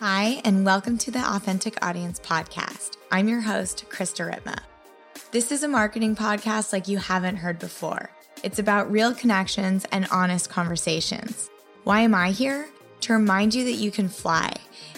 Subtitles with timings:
[0.00, 2.98] Hi, and welcome to the Authentic Audience Podcast.
[3.10, 4.60] I'm your host, Krista Ritma.
[5.32, 8.08] This is a marketing podcast like you haven't heard before.
[8.44, 11.50] It's about real connections and honest conversations.
[11.82, 12.68] Why am I here?
[13.00, 14.52] To remind you that you can fly.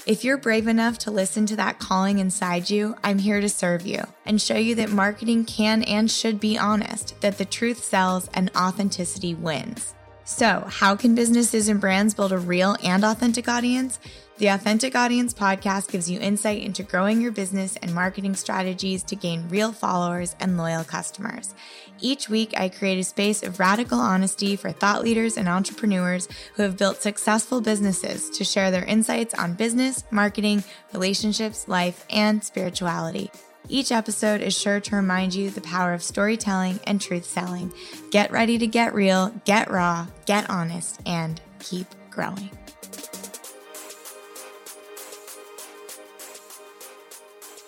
[0.07, 3.87] If you're brave enough to listen to that calling inside you, I'm here to serve
[3.87, 8.29] you and show you that marketing can and should be honest, that the truth sells
[8.35, 9.95] and authenticity wins.
[10.25, 13.99] So, how can businesses and brands build a real and authentic audience?
[14.41, 19.15] The Authentic Audience podcast gives you insight into growing your business and marketing strategies to
[19.15, 21.55] gain real followers and loyal customers.
[22.01, 26.63] Each week, I create a space of radical honesty for thought leaders and entrepreneurs who
[26.63, 30.65] have built successful businesses to share their insights on business, marketing,
[30.95, 33.31] relationships, life, and spirituality.
[33.69, 37.75] Each episode is sure to remind you the power of storytelling and truth selling.
[38.11, 42.49] Get ready to get real, get raw, get honest, and keep growing.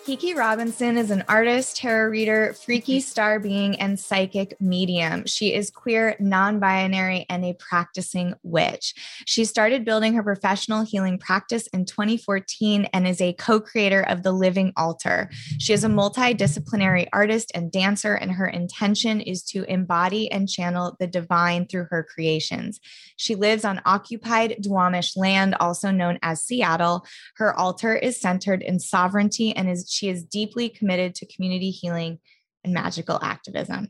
[0.05, 3.07] Kiki Robinson is an artist, tarot reader, freaky mm-hmm.
[3.07, 5.25] star being, and psychic medium.
[5.25, 8.95] She is queer, non binary, and a practicing witch.
[9.25, 14.23] She started building her professional healing practice in 2014 and is a co creator of
[14.23, 15.29] The Living Altar.
[15.59, 20.97] She is a multidisciplinary artist and dancer, and her intention is to embody and channel
[20.99, 22.81] the divine through her creations.
[23.15, 27.05] She lives on occupied Duwamish land, also known as Seattle.
[27.37, 32.19] Her altar is centered in sovereignty and is she is deeply committed to community healing
[32.63, 33.89] and magical activism.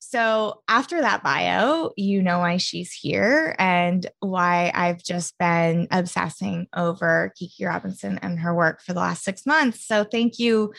[0.00, 6.68] So, after that bio, you know why she's here and why I've just been obsessing
[6.74, 9.86] over Kiki Robinson and her work for the last six months.
[9.86, 10.72] So, thank you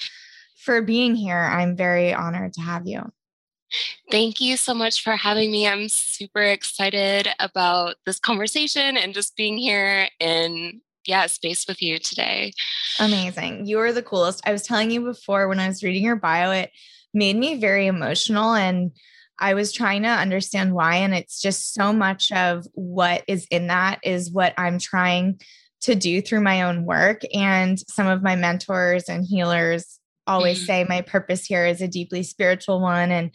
[0.55, 1.37] for being here.
[1.37, 3.11] I'm very honored to have you.
[4.09, 5.67] Thank you so much for having me.
[5.67, 11.99] I'm super excited about this conversation and just being here in yeah, space with you
[11.99, 12.53] today.
[12.99, 13.65] Amazing.
[13.65, 14.41] You are the coolest.
[14.45, 16.71] I was telling you before when I was reading your bio, it
[17.13, 18.91] made me very emotional and
[19.39, 20.97] I was trying to understand why.
[20.97, 25.39] And it's just so much of what is in that is what I'm trying
[25.81, 27.21] to do through my own work.
[27.33, 30.65] And some of my mentors and healers always mm-hmm.
[30.65, 33.11] say my purpose here is a deeply spiritual one.
[33.11, 33.31] And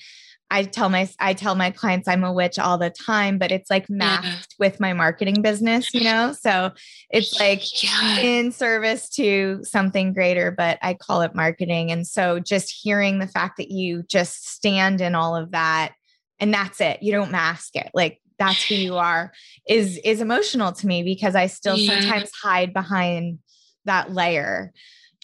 [0.55, 3.71] I tell my I tell my clients I'm a witch all the time, but it's
[3.71, 4.65] like masked yeah.
[4.65, 6.33] with my marketing business, you know?
[6.33, 6.71] So
[7.11, 8.21] it's like yeah.
[8.21, 11.91] in service to something greater, but I call it marketing.
[11.91, 15.95] And so just hearing the fact that you just stand in all of that
[16.39, 17.03] and that's it.
[17.03, 17.91] You don't mask it.
[17.93, 19.33] Like that's who you are
[19.69, 21.99] is is emotional to me because I still yeah.
[21.99, 23.41] sometimes hide behind
[23.87, 24.73] that layer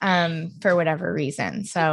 [0.03, 1.65] um for whatever reason.
[1.65, 1.93] So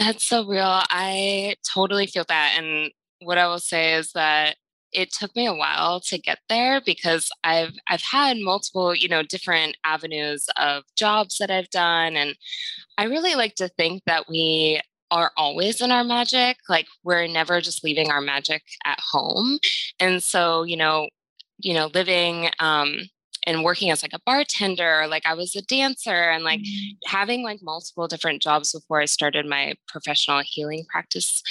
[0.00, 0.82] that's so real.
[0.90, 2.56] I totally feel that.
[2.58, 2.90] And
[3.20, 4.56] what I will say is that
[4.92, 9.22] it took me a while to get there because I've I've had multiple, you know,
[9.22, 12.34] different avenues of jobs that I've done and
[12.98, 14.80] I really like to think that we
[15.12, 19.58] are always in our magic like we're never just leaving our magic at home
[20.00, 21.08] and so you know
[21.58, 23.00] you know living um
[23.50, 26.96] and working as like a bartender like i was a dancer and like mm-hmm.
[27.06, 31.42] having like multiple different jobs before i started my professional healing practice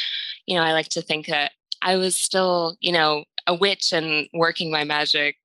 [0.46, 1.52] you know i like to think that
[1.82, 5.36] i was still you know a witch and working my magic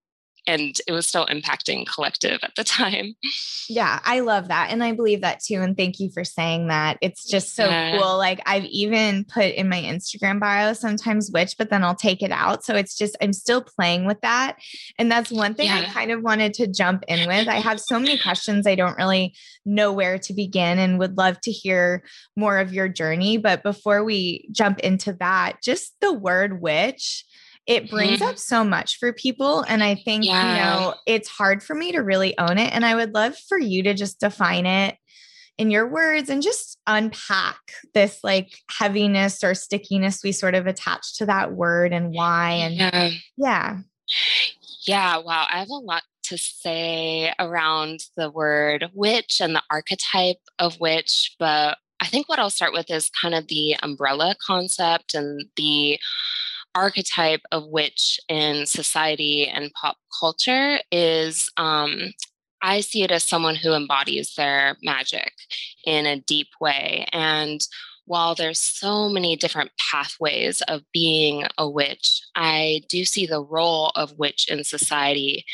[0.47, 3.15] and it was still impacting collective at the time.
[3.67, 4.71] Yeah, I love that.
[4.71, 5.63] And I believe that too.
[5.63, 6.99] And thank you for saying that.
[7.01, 7.97] It's just so yeah.
[7.97, 8.19] cool.
[8.19, 12.31] Like I've even put in my Instagram bio sometimes witch, but then I'll take it
[12.31, 12.63] out.
[12.63, 14.59] So it's just, I'm still playing with that.
[14.99, 15.79] And that's one thing yeah.
[15.79, 17.49] I kind of wanted to jump in with.
[17.49, 18.67] I have so many questions.
[18.67, 19.35] I don't really
[19.65, 22.05] know where to begin and would love to hear
[22.37, 23.39] more of your journey.
[23.39, 27.25] But before we jump into that, just the word witch
[27.67, 28.29] it brings mm-hmm.
[28.29, 29.63] up so much for people.
[29.63, 30.51] And I think, yeah.
[30.51, 32.75] you know, it's hard for me to really own it.
[32.75, 34.97] And I would love for you to just define it
[35.57, 37.59] in your words and just unpack
[37.95, 42.51] this like heaviness or stickiness we sort of attach to that word and why.
[42.51, 43.11] And yeah.
[43.37, 43.79] Yeah.
[44.87, 45.19] Yeah.
[45.19, 45.47] Wow.
[45.51, 51.37] I have a lot to say around the word witch and the archetype of witch,
[51.39, 55.99] but I think what I'll start with is kind of the umbrella concept and the
[56.75, 62.13] archetype of witch in society and pop culture is um,
[62.63, 65.33] I see it as someone who embodies their magic
[65.85, 67.07] in a deep way.
[67.13, 67.61] And
[68.07, 73.93] while there's so many different pathways of being a witch, I do see the role
[73.95, 75.45] of witch in society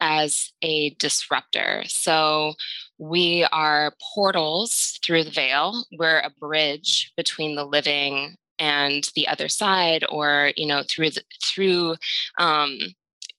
[0.00, 1.82] as a disruptor.
[1.86, 2.54] So
[2.98, 5.84] we are portals through the veil.
[5.98, 11.22] We're a bridge between the living and the other side or you know through the,
[11.42, 11.96] through
[12.38, 12.78] um,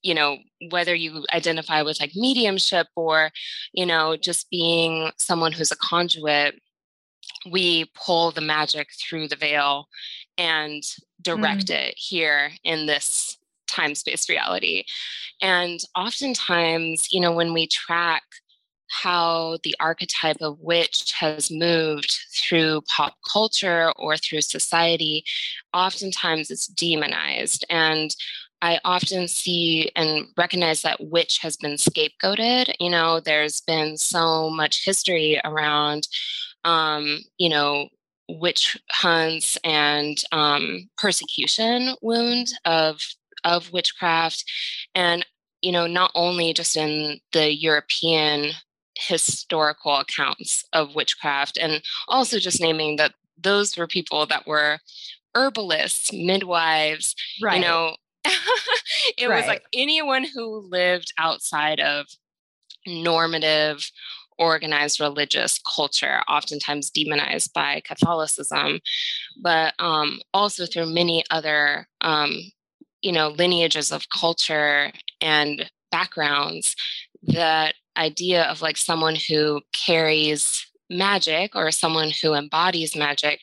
[0.02, 0.38] you know
[0.70, 3.30] whether you identify with like mediumship or
[3.72, 6.54] you know just being someone who's a conduit
[7.50, 9.86] we pull the magic through the veil
[10.38, 10.82] and
[11.22, 11.74] direct mm.
[11.74, 14.84] it here in this time space reality
[15.42, 18.22] and oftentimes you know when we track
[18.88, 25.24] how the archetype of witch has moved through pop culture or through society,
[25.72, 27.64] oftentimes it's demonized.
[27.70, 28.14] And
[28.62, 32.72] I often see and recognize that witch has been scapegoated.
[32.80, 36.08] You know, there's been so much history around,
[36.64, 37.88] um, you know,
[38.28, 43.00] witch hunts and um, persecution wound of
[43.44, 44.44] of witchcraft,
[44.94, 45.24] and
[45.62, 48.52] you know, not only just in the European
[48.96, 54.78] historical accounts of witchcraft and also just naming that those were people that were
[55.34, 57.56] herbalists midwives right.
[57.56, 57.94] you know
[59.18, 59.36] it right.
[59.36, 62.06] was like anyone who lived outside of
[62.86, 63.90] normative
[64.38, 68.80] organized religious culture oftentimes demonized by catholicism
[69.42, 72.34] but um, also through many other um,
[73.02, 74.90] you know lineages of culture
[75.20, 76.74] and backgrounds
[77.22, 83.40] that idea of like someone who carries magic or someone who embodies magic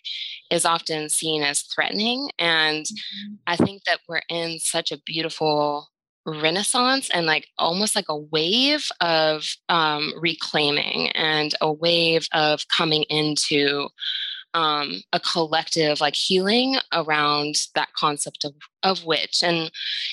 [0.50, 2.30] is often seen as threatening.
[2.40, 3.34] And mm-hmm.
[3.48, 5.90] I think that we're in such a beautiful
[6.26, 13.04] renaissance and like almost like a wave of um, reclaiming and a wave of coming
[13.04, 13.90] into
[14.54, 18.54] um, a collective like healing around that concept of,
[18.84, 19.44] of witch.
[19.44, 19.72] And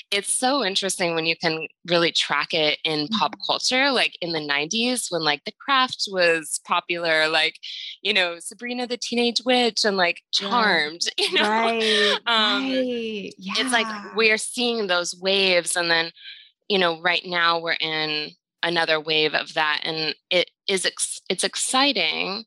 [0.09, 3.41] it's so interesting when you can really track it in pop mm-hmm.
[3.45, 7.55] culture, like in the 90s when like the craft was popular, like,
[8.01, 11.25] you know, Sabrina the Teenage Witch and like Charmed, yeah.
[11.29, 11.49] you know?
[11.49, 13.33] Right, um, right.
[13.37, 13.53] Yeah.
[13.57, 15.75] It's like we're seeing those waves.
[15.75, 16.11] And then,
[16.67, 18.31] you know, right now we're in
[18.63, 19.81] another wave of that.
[19.83, 22.45] And it is, ex- it's exciting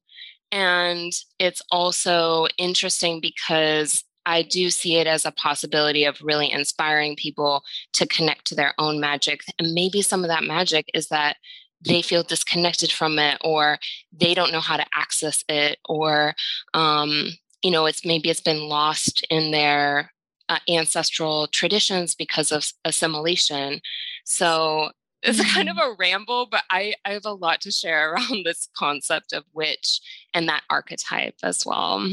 [0.55, 7.17] and it's also interesting because I do see it as a possibility of really inspiring
[7.17, 7.65] people
[7.95, 9.41] to connect to their own magic.
[9.59, 11.39] And maybe some of that magic is that
[11.85, 13.79] they feel disconnected from it or
[14.13, 16.35] they don't know how to access it or
[16.73, 17.31] um,
[17.65, 20.13] you know it's maybe it's been lost in their
[20.49, 23.81] uh, ancestral traditions because of assimilation
[24.25, 24.91] so
[25.25, 25.55] it's mm-hmm.
[25.55, 25.93] kind of mm-hmm.
[25.93, 30.01] a ramble, but I, I have a lot to share around this concept of witch
[30.33, 32.07] and that archetype as well.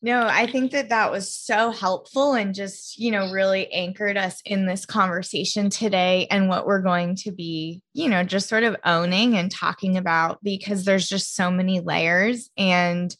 [0.00, 4.40] No, I think that that was so helpful and just, you know, really anchored us
[4.44, 8.76] in this conversation today and what we're going to be, you know, just sort of
[8.84, 12.48] owning and talking about because there's just so many layers.
[12.56, 13.14] And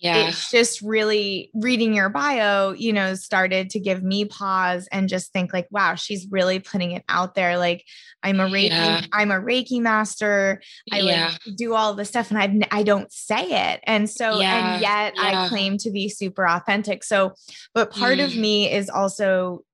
[0.00, 0.28] yeah.
[0.28, 5.32] it's just really reading your bio, you know, started to give me pause and just
[5.32, 7.58] think like, wow, she's really putting it out there.
[7.58, 7.84] Like
[8.22, 9.02] I'm a Reiki, yeah.
[9.12, 10.62] I'm a Reiki master.
[10.90, 11.30] I yeah.
[11.46, 13.80] like do all this stuff and I've, I don't say it.
[13.84, 14.74] And so, yeah.
[14.74, 17.04] and yet I claim to be super authentic.
[17.04, 17.34] So,
[17.74, 18.24] but part mm.
[18.24, 19.64] of me is also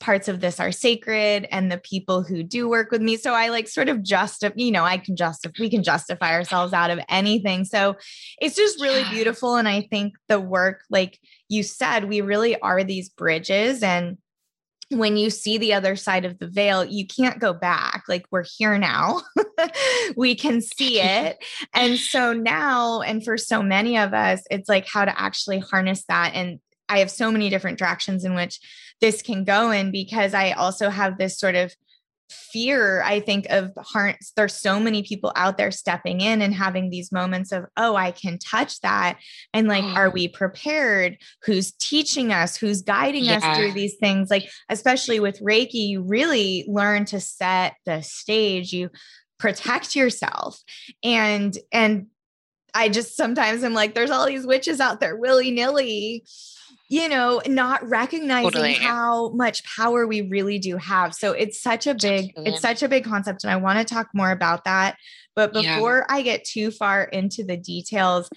[0.00, 3.48] parts of this are sacred and the people who do work with me so i
[3.48, 6.98] like sort of just you know i can justify we can justify ourselves out of
[7.08, 7.96] anything so
[8.40, 9.10] it's just really yeah.
[9.10, 14.16] beautiful and i think the work like you said we really are these bridges and
[14.90, 18.04] when you see the other side of the veil, you can't go back.
[18.08, 19.22] Like we're here now,
[20.16, 21.42] we can see it.
[21.72, 26.04] And so now, and for so many of us, it's like how to actually harness
[26.08, 26.32] that.
[26.34, 28.60] And I have so many different directions in which
[29.00, 31.74] this can go in because I also have this sort of
[32.30, 36.88] fear i think of hearts there's so many people out there stepping in and having
[36.88, 39.18] these moments of oh i can touch that.
[39.52, 41.18] And like are we prepared?
[41.44, 42.56] Who's teaching us?
[42.56, 43.36] Who's guiding yeah.
[43.38, 44.30] us through these things?
[44.30, 48.72] Like especially with reiki you really learn to set the stage.
[48.72, 48.90] You
[49.38, 50.60] protect yourself.
[51.02, 52.06] And and
[52.74, 56.24] i just sometimes i'm like there's all these witches out there willy-nilly
[56.88, 58.74] you know, not recognizing totally.
[58.74, 61.14] how much power we really do have.
[61.14, 62.52] So it's such a big, Absolutely.
[62.52, 63.44] it's such a big concept.
[63.44, 64.96] And I want to talk more about that.
[65.34, 66.16] But before yeah.
[66.16, 68.28] I get too far into the details,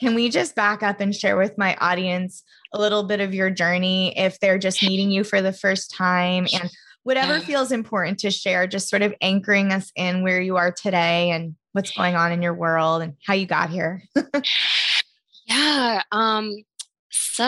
[0.00, 3.50] can we just back up and share with my audience a little bit of your
[3.50, 6.70] journey if they're just meeting you for the first time and
[7.02, 7.44] whatever yeah.
[7.44, 11.56] feels important to share, just sort of anchoring us in where you are today and
[11.72, 14.02] what's going on in your world and how you got here?
[15.46, 16.02] yeah.
[16.12, 16.54] Um,
[17.18, 17.44] so,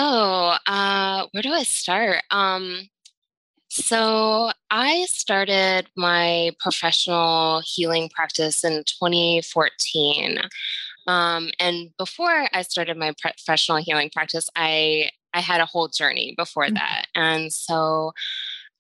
[0.67, 2.23] uh, where do I start?
[2.31, 2.89] Um,
[3.69, 10.39] so, I started my professional healing practice in 2014.
[11.07, 16.35] Um, and before I started my professional healing practice, I I had a whole journey
[16.37, 16.75] before mm-hmm.
[16.75, 17.07] that.
[17.15, 18.13] And so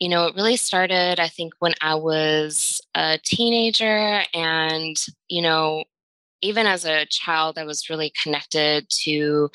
[0.00, 4.22] you know, it really started, I think, when I was a teenager.
[4.32, 4.96] And,
[5.28, 5.84] you know,
[6.40, 9.50] even as a child, I was really connected to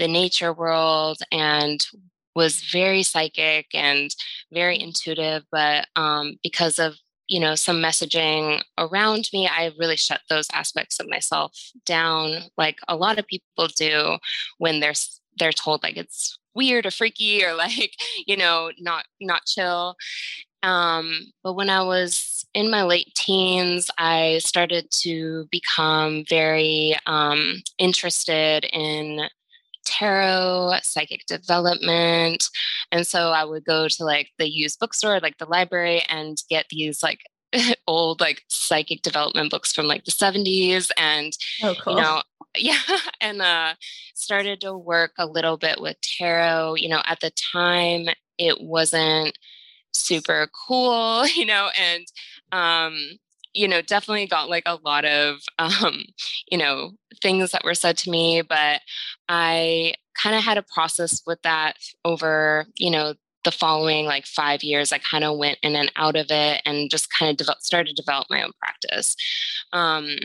[0.00, 1.86] the nature world and
[2.34, 4.10] was very psychic and
[4.52, 5.44] very intuitive.
[5.52, 6.96] But um, because of
[7.30, 11.52] you know some messaging around me i really shut those aspects of myself
[11.86, 14.18] down like a lot of people do
[14.58, 14.94] when they're
[15.38, 17.92] they're told like it's weird or freaky or like
[18.26, 19.94] you know not not chill
[20.62, 27.62] um, but when i was in my late teens i started to become very um,
[27.78, 29.28] interested in
[29.90, 32.48] tarot psychic development
[32.92, 36.66] and so i would go to like the used bookstore like the library and get
[36.70, 37.20] these like
[37.88, 41.32] old like psychic development books from like the 70s and
[41.64, 41.94] oh, cool.
[41.94, 42.22] you know
[42.56, 42.78] yeah
[43.20, 43.74] and uh
[44.14, 48.06] started to work a little bit with tarot you know at the time
[48.38, 49.36] it wasn't
[49.92, 52.06] super cool you know and
[52.52, 52.96] um
[53.52, 56.04] you know definitely got like a lot of um
[56.50, 56.92] you know
[57.22, 58.80] things that were said to me but
[59.28, 63.14] i kind of had a process with that over you know
[63.44, 66.90] the following like five years, I kind of went in and out of it and
[66.90, 69.16] just kind of de- started to develop my own practice.
[69.72, 70.16] Um,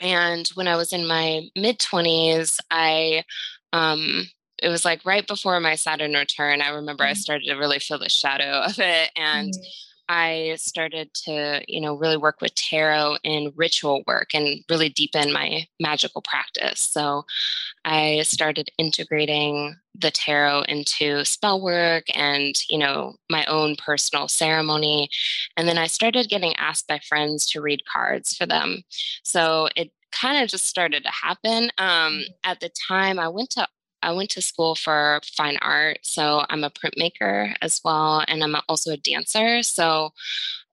[0.00, 3.24] and when I was in my mid 20s, I,
[3.72, 4.28] um,
[4.62, 7.10] it was like right before my Saturn return, I remember mm-hmm.
[7.10, 9.10] I started to really feel the shadow of it.
[9.16, 9.62] And mm-hmm.
[10.08, 15.32] I started to, you know, really work with tarot and ritual work and really deepen
[15.32, 16.80] my magical practice.
[16.80, 17.24] So
[17.84, 25.08] I started integrating the tarot into spell work and, you know, my own personal ceremony.
[25.56, 28.82] And then I started getting asked by friends to read cards for them.
[29.24, 31.70] So it kind of just started to happen.
[31.78, 32.24] Um, mm.
[32.44, 33.66] at the time, I went to
[34.02, 38.56] I went to school for fine art, so I'm a printmaker as well, and I'm
[38.68, 39.62] also a dancer.
[39.62, 40.12] So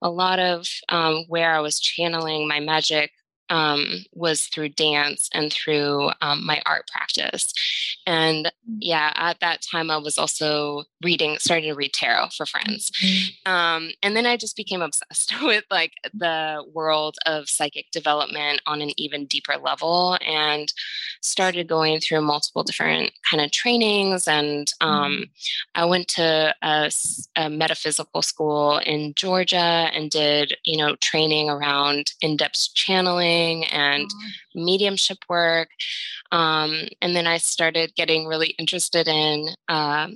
[0.01, 3.11] a lot of um, where I was channeling my magic
[3.49, 7.51] um, was through dance and through um, my art practice.
[8.07, 8.77] And mm.
[8.79, 12.91] yeah, at that time, I was also reading, starting to read tarot for friends.
[13.03, 13.51] Mm-hmm.
[13.51, 18.81] Um, and then I just became obsessed with like the world of psychic development on
[18.81, 20.71] an even deeper level and
[21.21, 24.27] started going through multiple different kind of trainings.
[24.27, 25.23] And um, mm-hmm.
[25.75, 26.91] I went to a,
[27.35, 29.57] a metaphysical school in Georgia
[29.93, 33.32] and did, you know, training around in depth channeling
[33.65, 34.09] and
[34.55, 35.69] mediumship work.
[36.31, 40.07] Um, and then I started getting really interested in uh,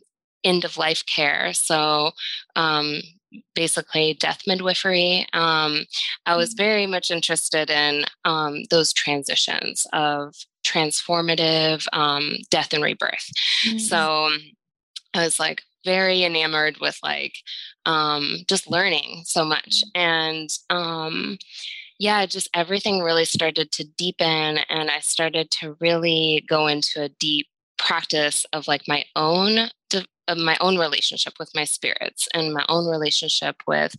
[0.44, 1.54] end of life care.
[1.54, 2.12] So,
[2.56, 3.02] um,
[3.56, 5.28] basically, death midwifery.
[5.34, 5.86] Um,
[6.26, 6.58] I was mm.
[6.58, 10.34] very much interested in um, those transitions of
[10.66, 13.30] transformative um, death and rebirth.
[13.66, 13.78] Mm-hmm.
[13.80, 14.30] So,
[15.14, 17.34] I was like, very enamored with like
[17.86, 21.38] um, just learning so much and um,
[22.00, 24.60] yeah, just everything really started to deepen.
[24.70, 29.70] And I started to really go into a deep practice of like my own
[30.28, 33.96] of my own relationship with my spirits and my own relationship with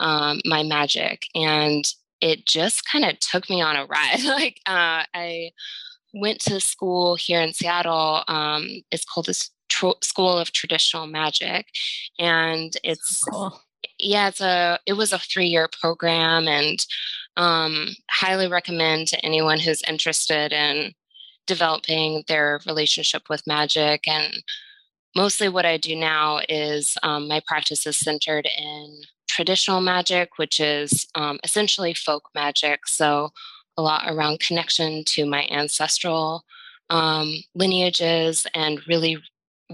[0.00, 1.84] um, my magic and
[2.20, 5.50] it just kind of took me on a ride like uh, i
[6.14, 9.48] went to school here in seattle um, it's called the
[10.02, 11.66] school of traditional magic
[12.18, 13.60] and it's cool.
[13.98, 16.86] yeah it's a it was a three year program and
[17.36, 20.92] um, highly recommend to anyone who's interested in
[21.46, 24.06] developing their relationship with magic.
[24.08, 24.42] And
[25.14, 30.60] mostly what I do now is um, my practice is centered in traditional magic, which
[30.60, 32.86] is um, essentially folk magic.
[32.86, 33.30] So
[33.76, 36.44] a lot around connection to my ancestral
[36.88, 39.18] um, lineages and really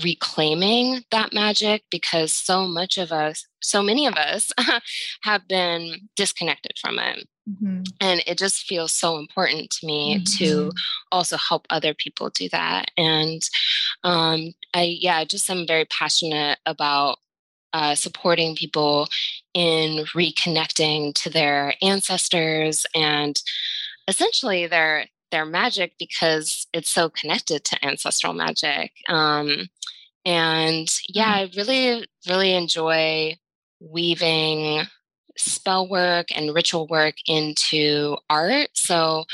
[0.02, 4.50] reclaiming that magic because so much of us, so many of us
[5.22, 7.26] have been disconnected from it.
[7.48, 7.82] Mm-hmm.
[8.00, 10.44] And it just feels so important to me mm-hmm.
[10.44, 10.72] to
[11.10, 12.90] also help other people do that.
[12.96, 13.42] And
[14.04, 17.18] um, I, yeah, just I'm very passionate about
[17.72, 19.08] uh, supporting people
[19.54, 23.40] in reconnecting to their ancestors and
[24.08, 28.92] essentially their their magic because it's so connected to ancestral magic.
[29.08, 29.68] Um,
[30.24, 31.58] and yeah, mm-hmm.
[31.58, 33.38] I really, really enjoy
[33.80, 34.86] weaving
[35.36, 38.70] spell work and ritual work into art.
[38.74, 39.24] So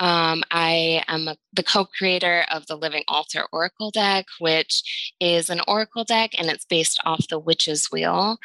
[0.00, 5.50] um, I am a, the co creator of the Living Altar Oracle deck, which is
[5.50, 8.38] an oracle deck and it's based off the Witch's Wheel.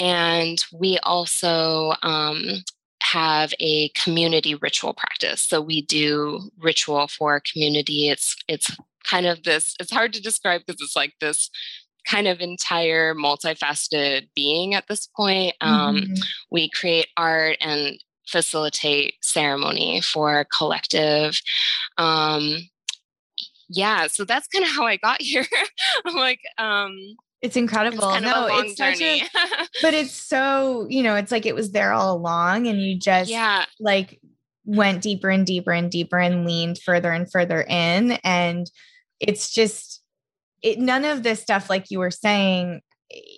[0.00, 2.62] And we also um,
[3.02, 5.40] have a community ritual practice.
[5.40, 8.08] So we do ritual for our community.
[8.08, 11.50] It's it's kind of this, it's hard to describe because it's like this
[12.06, 15.54] kind of entire multifaceted being at this point.
[15.60, 16.14] Um, mm-hmm.
[16.50, 21.40] We create art and facilitate ceremony for collective.
[21.98, 22.68] Um,
[23.68, 25.46] yeah, so that's kind of how I got here.
[26.04, 26.96] I'm like, um,
[27.42, 28.10] it's incredible.
[28.10, 29.22] It's no, it's such journey.
[29.22, 32.98] a, but it's so, you know, it's like it was there all along and you
[32.98, 33.66] just yeah.
[33.78, 34.20] like
[34.64, 38.12] went deeper and deeper and deeper and leaned further and further in.
[38.24, 38.70] And
[39.20, 39.95] it's just,
[40.62, 42.80] it, none of this stuff, like you were saying,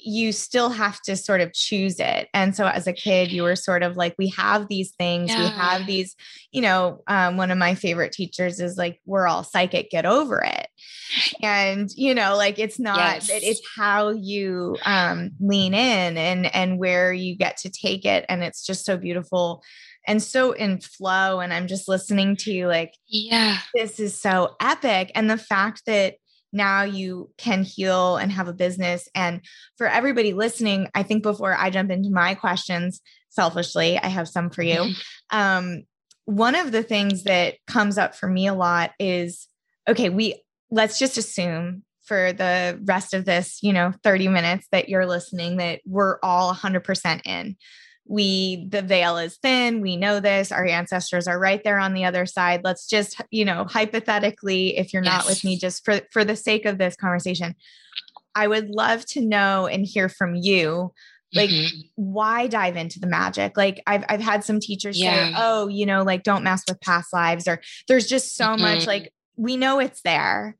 [0.03, 2.27] you still have to sort of choose it.
[2.33, 5.43] And so as a kid, you were sort of like, we have these things, yeah.
[5.43, 6.17] we have these,
[6.53, 10.43] you know, um, one of my favorite teachers is like, we're all psychic, get over
[10.43, 10.69] it.
[11.43, 13.29] And, you know, like it's not, yes.
[13.29, 18.25] it, it's how you um, lean in and, and where you get to take it.
[18.31, 19.63] And it's just so beautiful
[20.07, 21.41] and so in flow.
[21.41, 25.13] And I'm just listening to you like, yeah, this is so epic.
[25.15, 26.15] And the fact that,
[26.52, 29.09] now you can heal and have a business.
[29.14, 29.40] And
[29.76, 34.50] for everybody listening, I think before I jump into my questions, selfishly, I have some
[34.50, 34.93] for you.
[35.31, 35.83] Um,
[36.25, 39.47] one of the things that comes up for me a lot is
[39.87, 44.88] okay, we let's just assume for the rest of this, you know, 30 minutes that
[44.88, 47.57] you're listening that we're all 100% in
[48.09, 52.05] we the veil is thin we know this our ancestors are right there on the
[52.05, 55.12] other side let's just you know hypothetically if you're yes.
[55.12, 57.55] not with me just for for the sake of this conversation
[58.35, 60.91] i would love to know and hear from you
[61.35, 61.81] like mm-hmm.
[61.97, 65.29] why dive into the magic like i've i've had some teachers yeah.
[65.29, 68.62] say oh you know like don't mess with past lives or there's just so mm-hmm.
[68.62, 70.57] much like we know it's there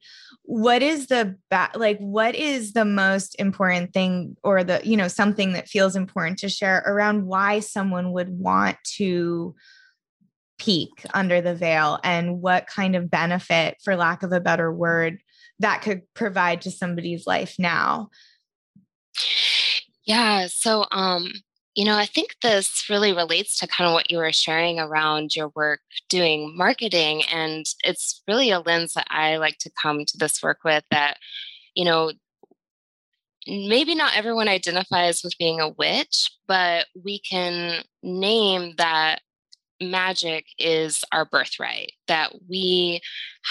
[0.49, 5.07] what is the ba- like what is the most important thing or the you know
[5.07, 9.55] something that feels important to share around why someone would want to
[10.59, 15.19] peek under the veil and what kind of benefit for lack of a better word
[15.59, 18.09] that could provide to somebody's life now?
[20.07, 21.31] Yeah so um
[21.79, 25.37] you know, I think this really relates to kind of what you were sharing around
[25.37, 27.23] your work doing marketing.
[27.33, 31.19] And it's really a lens that I like to come to this work with that,
[31.77, 32.11] you know,
[33.47, 39.21] maybe not everyone identifies with being a witch, but we can name that
[39.81, 43.01] magic is our birthright, that we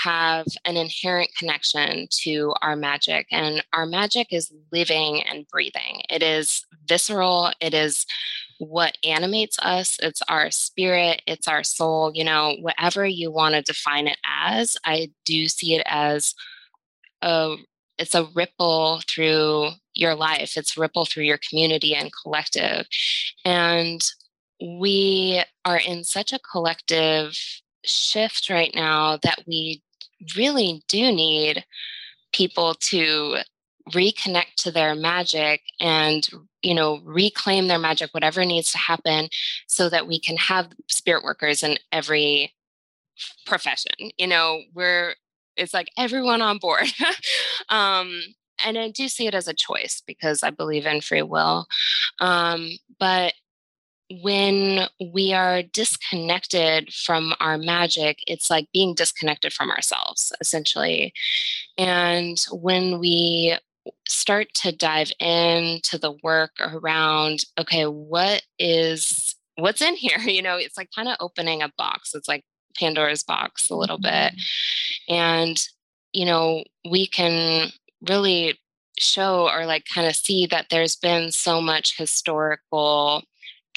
[0.03, 3.27] have an inherent connection to our magic.
[3.31, 8.05] And our magic is living and breathing, it is visceral, it is
[8.59, 13.61] what animates us, it's our spirit, it's our soul, you know, whatever you want to
[13.61, 14.77] define it as.
[14.83, 16.33] I do see it as
[17.21, 17.55] a
[17.97, 22.85] it's a ripple through your life it's ripple through your community and collective
[23.43, 24.11] and
[24.61, 27.37] we are in such a collective
[27.83, 29.81] shift right now that we
[30.35, 31.63] really do need
[32.33, 33.37] people to
[33.91, 36.27] reconnect to their magic and
[36.61, 39.29] you know reclaim their magic whatever needs to happen
[39.67, 42.53] so that we can have spirit workers in every
[43.45, 43.91] profession.
[44.17, 45.15] You know we're
[45.55, 46.87] it's like everyone on board.
[47.69, 48.21] Um
[48.65, 51.67] and i do see it as a choice because i believe in free will.
[52.19, 53.33] Um but
[54.09, 61.13] when we are disconnected from our magic, it's like being disconnected from ourselves, essentially.
[61.77, 63.57] And when we
[64.07, 70.19] start to dive into the work around, okay, what is what's in here?
[70.25, 72.13] You know, it's like kind of opening a box.
[72.15, 72.43] It's like
[72.77, 74.33] Pandora's box a little bit.
[74.33, 75.13] Mm-hmm.
[75.13, 75.67] And,
[76.13, 77.69] you know, we can
[78.07, 78.57] really
[78.99, 83.23] show or like kind of see that there's been so much historical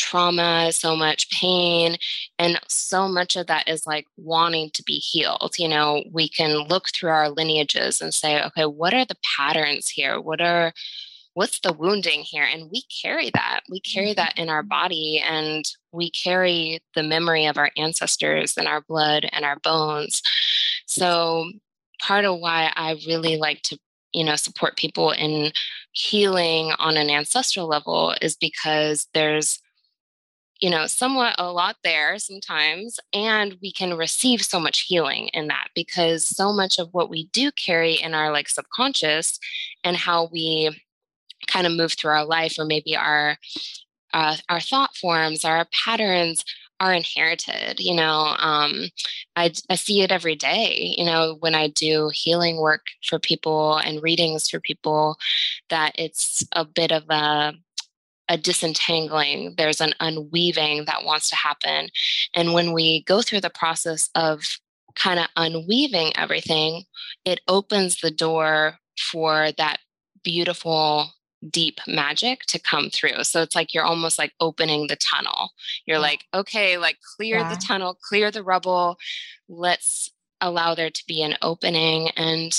[0.01, 1.97] trauma, so much pain,
[2.39, 5.55] and so much of that is like wanting to be healed.
[5.59, 9.89] You know, we can look through our lineages and say, okay, what are the patterns
[9.89, 10.21] here?
[10.21, 10.73] What are
[11.35, 14.69] what's the wounding here and we carry that we carry that in our mm-hmm.
[14.69, 20.23] body and we carry the memory of our ancestors in our blood and our bones
[20.87, 21.49] so
[22.03, 23.79] part of why i really like to
[24.13, 25.53] you know support people in
[25.93, 29.61] healing on an ancestral level is because there's
[30.61, 33.01] you know, somewhat a lot there sometimes.
[33.13, 37.27] And we can receive so much healing in that because so much of what we
[37.33, 39.39] do carry in our like subconscious
[39.85, 40.71] and how we
[41.47, 43.37] kind of move through our life or maybe our
[44.13, 46.45] uh, our thought forms, our patterns
[46.81, 47.79] are inherited.
[47.79, 48.87] You know, um,
[49.37, 53.77] I, I see it every day, you know, when I do healing work for people
[53.77, 55.17] and readings for people,
[55.69, 57.55] that it's a bit of a
[58.31, 61.91] a disentangling, there's an unweaving that wants to happen.
[62.33, 64.45] And when we go through the process of
[64.95, 66.85] kind of unweaving everything,
[67.25, 69.79] it opens the door for that
[70.23, 71.11] beautiful
[71.49, 73.25] deep magic to come through.
[73.25, 75.51] So it's like you're almost like opening the tunnel.
[75.87, 76.03] You're yeah.
[76.03, 77.53] like, okay, like clear yeah.
[77.53, 78.97] the tunnel, clear the rubble.
[79.49, 82.11] Let's allow there to be an opening.
[82.11, 82.53] And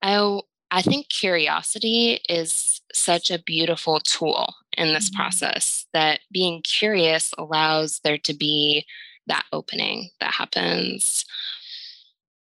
[0.00, 5.20] I I think curiosity is such a beautiful tool in this mm-hmm.
[5.20, 8.86] process that being curious allows there to be
[9.26, 11.24] that opening that happens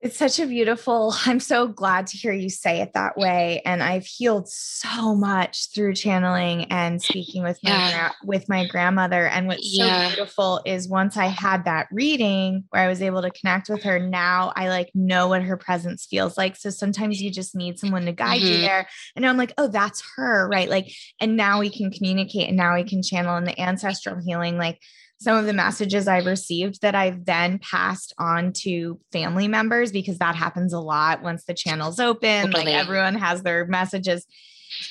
[0.02, 3.62] it's such a beautiful, I'm so glad to hear you say it that way.
[3.64, 8.12] And I've healed so much through channeling and speaking with my yeah.
[8.24, 9.26] with my grandmother.
[9.28, 10.08] And what's yeah.
[10.08, 13.84] so beautiful is once I had that reading where I was able to connect with
[13.84, 16.56] her, now I like know what her presence feels like.
[16.56, 18.52] So sometimes you just need someone to guide mm-hmm.
[18.52, 18.88] you there.
[19.14, 20.68] And I'm like, oh, that's her, right?
[20.68, 24.58] Like, and now we can communicate and now we can channel in the ancestral healing.
[24.58, 24.80] Like
[25.22, 30.18] some of the messages I've received that I've then passed on to family members because
[30.18, 32.50] that happens a lot once the channel's open.
[32.50, 34.26] Like everyone has their messages.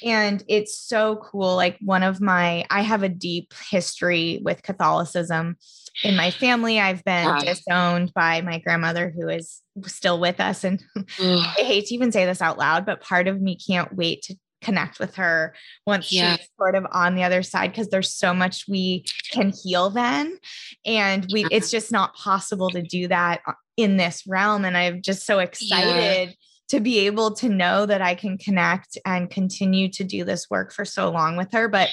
[0.04, 1.56] And it's so cool.
[1.56, 5.58] Like one of my, I have a deep history with Catholicism
[6.04, 6.80] in my family.
[6.80, 7.39] I've been wow.
[7.39, 10.63] disowned by my grandmother, who is still with us.
[10.63, 10.82] And
[11.20, 14.36] I hate to even say this out loud, but part of me can't wait to
[14.62, 15.54] connect with her
[15.86, 16.36] once yeah.
[16.36, 20.38] she's sort of on the other side because there's so much we can heal then
[20.86, 25.02] and we it's just not possible to do that uh, in this realm and i'm
[25.02, 26.36] just so excited yeah.
[26.69, 30.71] to be able to know that i can connect and continue to do this work
[30.71, 31.89] for so long with her but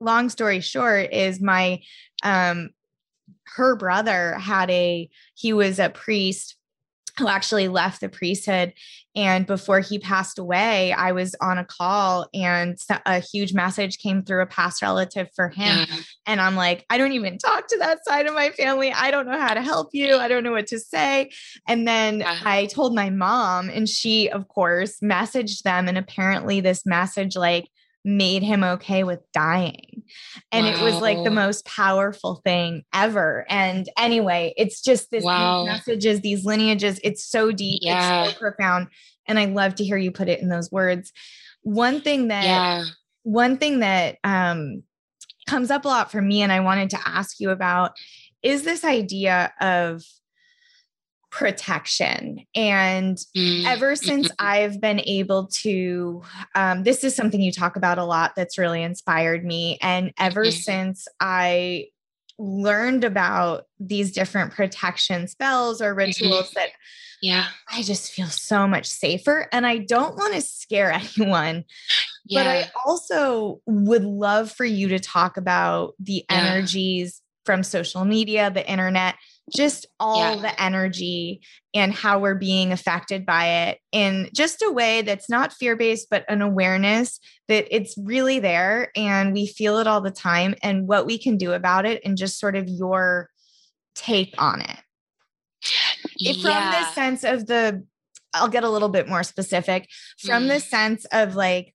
[0.00, 1.80] long story short is my
[2.22, 2.70] um
[3.56, 6.55] her brother had a he was a priest
[7.18, 8.72] who actually left the priesthood.
[9.14, 14.22] And before he passed away, I was on a call and a huge message came
[14.22, 15.86] through a past relative for him.
[15.88, 15.96] Yeah.
[16.26, 18.92] And I'm like, I don't even talk to that side of my family.
[18.92, 20.16] I don't know how to help you.
[20.16, 21.30] I don't know what to say.
[21.66, 22.38] And then yeah.
[22.44, 25.88] I told my mom, and she, of course, messaged them.
[25.88, 27.70] And apparently, this message, like,
[28.06, 30.04] made him okay with dying.
[30.52, 30.72] And wow.
[30.72, 33.44] it was like the most powerful thing ever.
[33.50, 35.64] And anyway, it's just this wow.
[35.64, 38.24] messages, these lineages, it's so deep, yeah.
[38.24, 38.86] it's so profound.
[39.26, 41.12] And I love to hear you put it in those words.
[41.62, 42.84] One thing that yeah.
[43.24, 44.84] one thing that um
[45.48, 47.92] comes up a lot for me and I wanted to ask you about
[48.42, 50.04] is this idea of
[51.36, 52.46] protection.
[52.54, 53.66] And mm.
[53.66, 56.22] ever since I've been able to,
[56.54, 59.78] um, this is something you talk about a lot that's really inspired me.
[59.82, 60.58] And ever mm-hmm.
[60.58, 61.88] since I
[62.38, 66.68] learned about these different protection spells or rituals that
[67.22, 71.64] yeah i just feel so much safer and i don't want to scare anyone
[72.26, 72.42] yeah.
[72.42, 76.36] but i also would love for you to talk about the yeah.
[76.36, 79.14] energies from social media the internet
[79.54, 80.42] just all yeah.
[80.42, 81.40] the energy
[81.72, 86.08] and how we're being affected by it in just a way that's not fear based,
[86.10, 90.88] but an awareness that it's really there and we feel it all the time and
[90.88, 93.30] what we can do about it and just sort of your
[93.94, 94.78] take on it.
[96.18, 96.32] Yeah.
[96.32, 97.84] from the sense of the,
[98.34, 100.48] I'll get a little bit more specific from mm.
[100.48, 101.74] the sense of like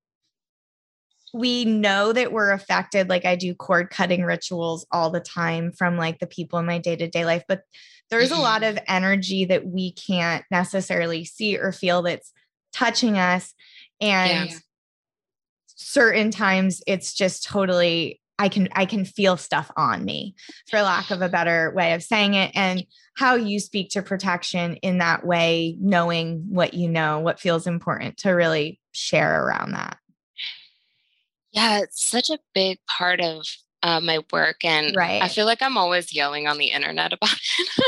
[1.33, 5.97] we know that we're affected like i do cord cutting rituals all the time from
[5.97, 7.63] like the people in my day-to-day life but
[8.09, 8.77] there's a lot mm-hmm.
[8.77, 12.33] of energy that we can't necessarily see or feel that's
[12.73, 13.53] touching us
[13.99, 14.55] and yeah.
[15.67, 20.35] certain times it's just totally i can i can feel stuff on me
[20.69, 22.85] for lack of a better way of saying it and
[23.17, 28.17] how you speak to protection in that way knowing what you know what feels important
[28.17, 29.97] to really share around that
[31.51, 33.45] yeah, it's such a big part of
[33.83, 35.21] uh, my work, and right.
[35.21, 37.85] I feel like I'm always yelling on the internet about it.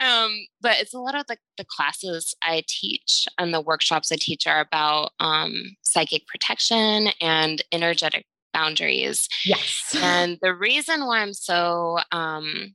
[0.00, 4.16] um, but it's a lot of the, the classes I teach and the workshops I
[4.16, 9.28] teach are about um, psychic protection and energetic boundaries.
[9.44, 9.96] Yes.
[10.02, 12.74] And the reason why I'm so um,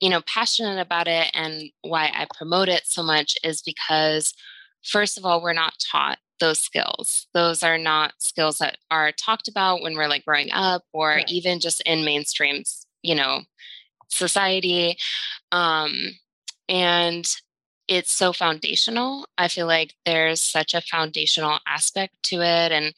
[0.00, 4.34] you know passionate about it and why I promote it so much is because
[4.84, 7.26] first of all we're not taught those skills.
[7.34, 11.30] Those are not skills that are talked about when we're like growing up or right.
[11.30, 12.62] even just in mainstream,
[13.02, 13.42] you know,
[14.08, 14.96] society.
[15.52, 15.94] Um,
[16.68, 17.26] and
[17.88, 19.26] it's so foundational.
[19.38, 22.70] I feel like there's such a foundational aspect to it.
[22.70, 22.92] And,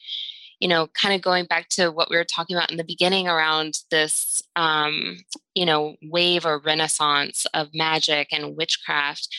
[0.59, 3.27] you know, kind of going back to what we were talking about in the beginning
[3.27, 5.17] around this, um,
[5.55, 9.29] you know, wave or renaissance of magic and witchcraft,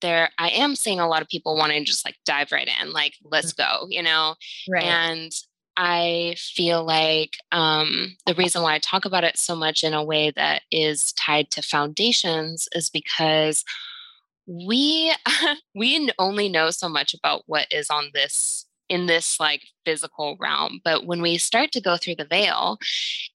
[0.00, 2.92] there I am seeing a lot of people wanting to just like dive right in,
[2.92, 3.58] like let's mm.
[3.58, 4.34] go, you know.
[4.68, 4.84] Right.
[4.84, 5.32] And
[5.76, 10.04] I feel like um, the reason why I talk about it so much in a
[10.04, 13.64] way that is tied to foundations is because
[14.46, 15.12] we
[15.74, 20.80] we only know so much about what is on this in this like physical realm
[20.84, 22.76] but when we start to go through the veil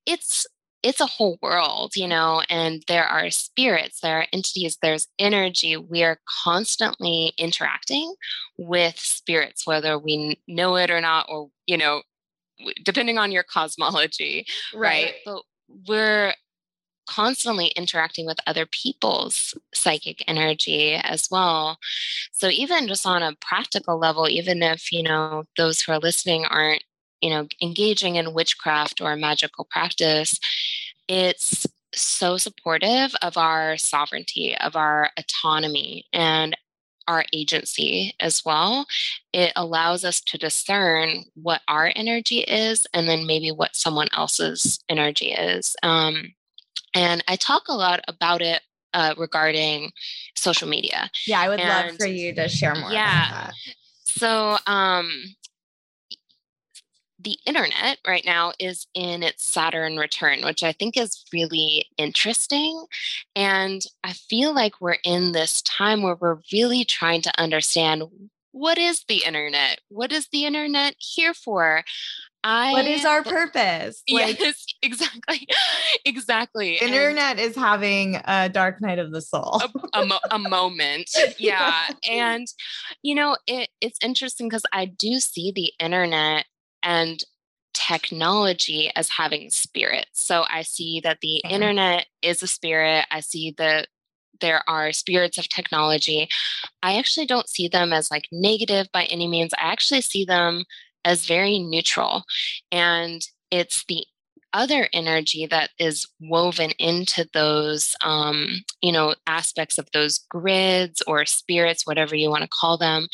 [0.06, 0.46] it's
[0.82, 5.76] it's a whole world, you know, and there are spirits, there are entities, there's energy.
[5.76, 8.14] We are constantly interacting
[8.58, 12.04] with spirits, whether we know it or not, or, you know,
[12.84, 15.06] depending on your cosmology, right?
[15.06, 15.14] right?
[15.26, 15.42] But
[15.88, 16.34] we're
[17.10, 21.78] constantly interacting with other people's psychic energy as well.
[22.32, 26.46] So even just on a practical level, even if, you know, those who are listening
[26.46, 26.84] aren't
[27.22, 30.40] you know engaging in witchcraft or magical practice
[31.08, 36.56] it's so supportive of our sovereignty of our autonomy and
[37.08, 38.86] our agency as well.
[39.34, 44.80] It allows us to discern what our energy is and then maybe what someone else's
[44.88, 46.36] energy is um,
[46.94, 48.62] and i talk a lot about it
[48.94, 49.92] uh, regarding
[50.36, 53.52] social media yeah i would and, love for you to share more yeah.
[54.04, 55.12] so um
[57.20, 62.86] the internet right now is in its Saturn return, which I think is really interesting.
[63.36, 68.04] And I feel like we're in this time where we're really trying to understand
[68.52, 69.80] what is the internet?
[69.90, 71.84] What is the internet here for?
[72.44, 74.02] I, what is our purpose?
[74.10, 75.48] Like, yes, exactly.
[76.06, 76.76] exactly.
[76.78, 79.62] Internet and is having a dark night of the soul.
[79.94, 81.10] a, a, mo- a moment.
[81.38, 81.90] Yeah.
[82.10, 82.48] and,
[83.04, 86.46] you know, it, it's interesting because I do see the internet
[86.84, 87.24] and
[87.74, 90.08] technology as having spirit.
[90.14, 91.54] So I see that the mm-hmm.
[91.54, 93.06] internet is a spirit.
[93.12, 93.88] I see that
[94.42, 96.30] there are spirits of technology.
[96.82, 99.52] I actually don't see them as like negative by any means.
[99.54, 100.64] I actually see them
[101.06, 102.24] as very neutral.
[102.72, 104.06] And it's the
[104.54, 108.48] other energy that is woven into those um,
[108.82, 113.08] you know aspects of those grids or spirits whatever you want to call them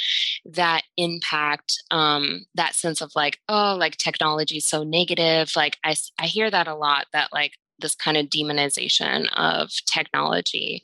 [0.45, 5.51] that impact um, that sense of like oh like technology is so negative.
[5.55, 10.81] Like I, I hear that a lot that like this kind of demonization of technology.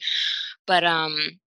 [0.68, 1.40] But um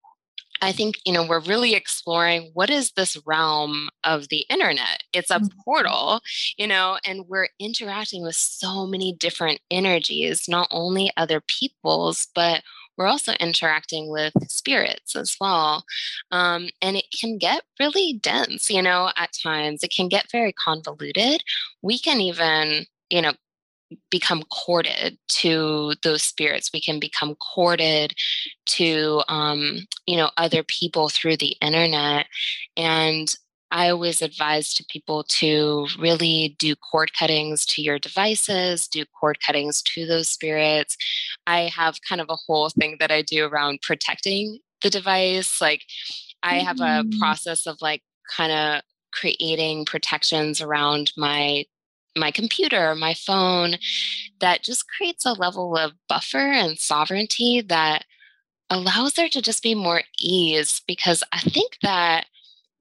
[0.64, 5.02] I think, you know, we're really exploring what is this realm of the internet?
[5.12, 5.60] It's a mm-hmm.
[5.62, 6.20] portal,
[6.56, 12.62] you know, and we're interacting with so many different energies, not only other people's, but
[12.96, 15.84] we're also interacting with spirits as well.
[16.30, 19.82] Um, and it can get really dense, you know, at times.
[19.82, 21.42] It can get very convoluted.
[21.82, 23.32] We can even, you know,
[24.10, 28.12] become corded to those spirits we can become corded
[28.66, 32.26] to um, you know other people through the internet
[32.76, 33.36] and
[33.74, 39.40] I always advise to people to really do cord cuttings to your devices, do cord
[39.44, 40.96] cuttings to those spirits.
[41.48, 45.60] I have kind of a whole thing that I do around protecting the device.
[45.60, 45.82] Like
[46.44, 47.18] I have a mm.
[47.18, 48.02] process of like
[48.36, 51.64] kind of creating protections around my
[52.16, 53.76] my computer, my phone,
[54.40, 58.04] that just creates a level of buffer and sovereignty that
[58.70, 62.26] allows there to just be more ease because I think that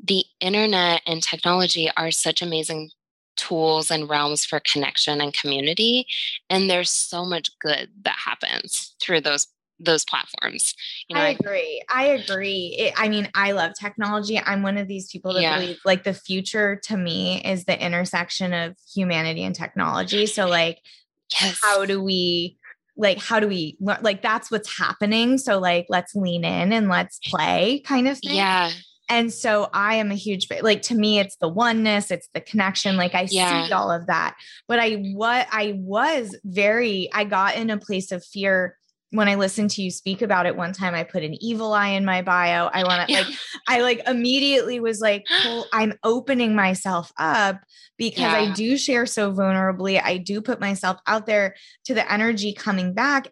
[0.04, 2.92] the internet and technology are such amazing
[3.36, 6.06] tools and realms for connection and community
[6.50, 9.48] and there's so much good that happens through those
[9.84, 10.74] those platforms.
[11.08, 11.82] You know, I agree.
[11.90, 12.76] I agree.
[12.78, 14.40] It, I mean, I love technology.
[14.40, 15.60] I'm one of these people that yeah.
[15.60, 20.26] believe like the future to me is the intersection of humanity and technology.
[20.26, 20.80] So like,
[21.42, 21.60] yes.
[21.62, 22.58] how do we
[22.96, 27.18] like how do we like that's what's happening so like let's lean in and let's
[27.26, 28.70] play kind of thing yeah
[29.10, 32.98] and so I am a huge like to me it's the oneness, it's the connection.
[32.98, 33.68] Like I yeah.
[33.68, 34.36] see all of that.
[34.68, 38.78] But I what I was very I got in a place of fear
[39.14, 41.90] when I listened to you speak about it one time, I put an evil eye
[41.90, 42.70] in my bio.
[42.74, 43.20] I want to yeah.
[43.20, 47.62] like, I like immediately was like, well, I'm opening myself up
[47.96, 48.34] because yeah.
[48.34, 50.02] I do share so vulnerably.
[50.04, 53.28] I do put myself out there to the energy coming back,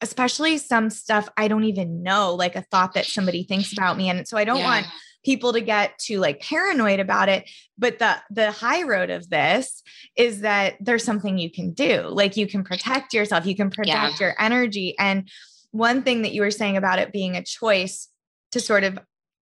[0.00, 4.08] especially some stuff I don't even know, like a thought that somebody thinks about me.
[4.08, 4.64] And so I don't yeah.
[4.64, 4.86] want
[5.24, 9.82] people to get too like paranoid about it but the the high road of this
[10.16, 14.20] is that there's something you can do like you can protect yourself you can protect
[14.20, 14.26] yeah.
[14.26, 15.28] your energy and
[15.70, 18.08] one thing that you were saying about it being a choice
[18.50, 18.98] to sort of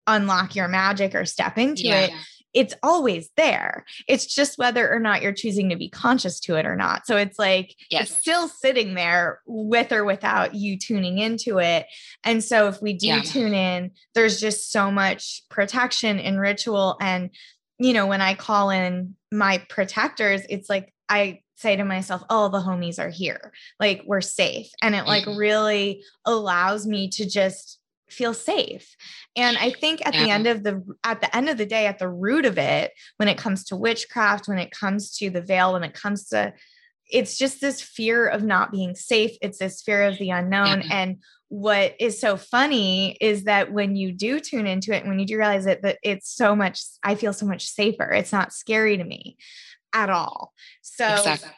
[0.06, 2.04] unlock your magic or step into yeah.
[2.04, 2.10] it
[2.56, 3.84] it's always there.
[4.08, 7.06] It's just whether or not you're choosing to be conscious to it or not.
[7.06, 8.10] So it's like yes.
[8.10, 11.84] it's still sitting there with or without you tuning into it.
[12.24, 13.20] And so if we do yeah.
[13.20, 16.96] tune in, there's just so much protection and ritual.
[16.98, 17.28] And,
[17.78, 22.48] you know, when I call in my protectors, it's like I say to myself, oh,
[22.48, 23.52] the homies are here.
[23.78, 24.70] Like we're safe.
[24.80, 25.38] And it like mm-hmm.
[25.38, 28.96] really allows me to just feel safe
[29.34, 30.24] and i think at yeah.
[30.24, 32.92] the end of the at the end of the day at the root of it
[33.16, 36.52] when it comes to witchcraft when it comes to the veil when it comes to
[37.08, 40.88] it's just this fear of not being safe it's this fear of the unknown yeah.
[40.90, 41.16] and
[41.48, 45.26] what is so funny is that when you do tune into it and when you
[45.26, 48.96] do realize it that it's so much i feel so much safer it's not scary
[48.96, 49.36] to me
[49.92, 51.50] at all so exactly.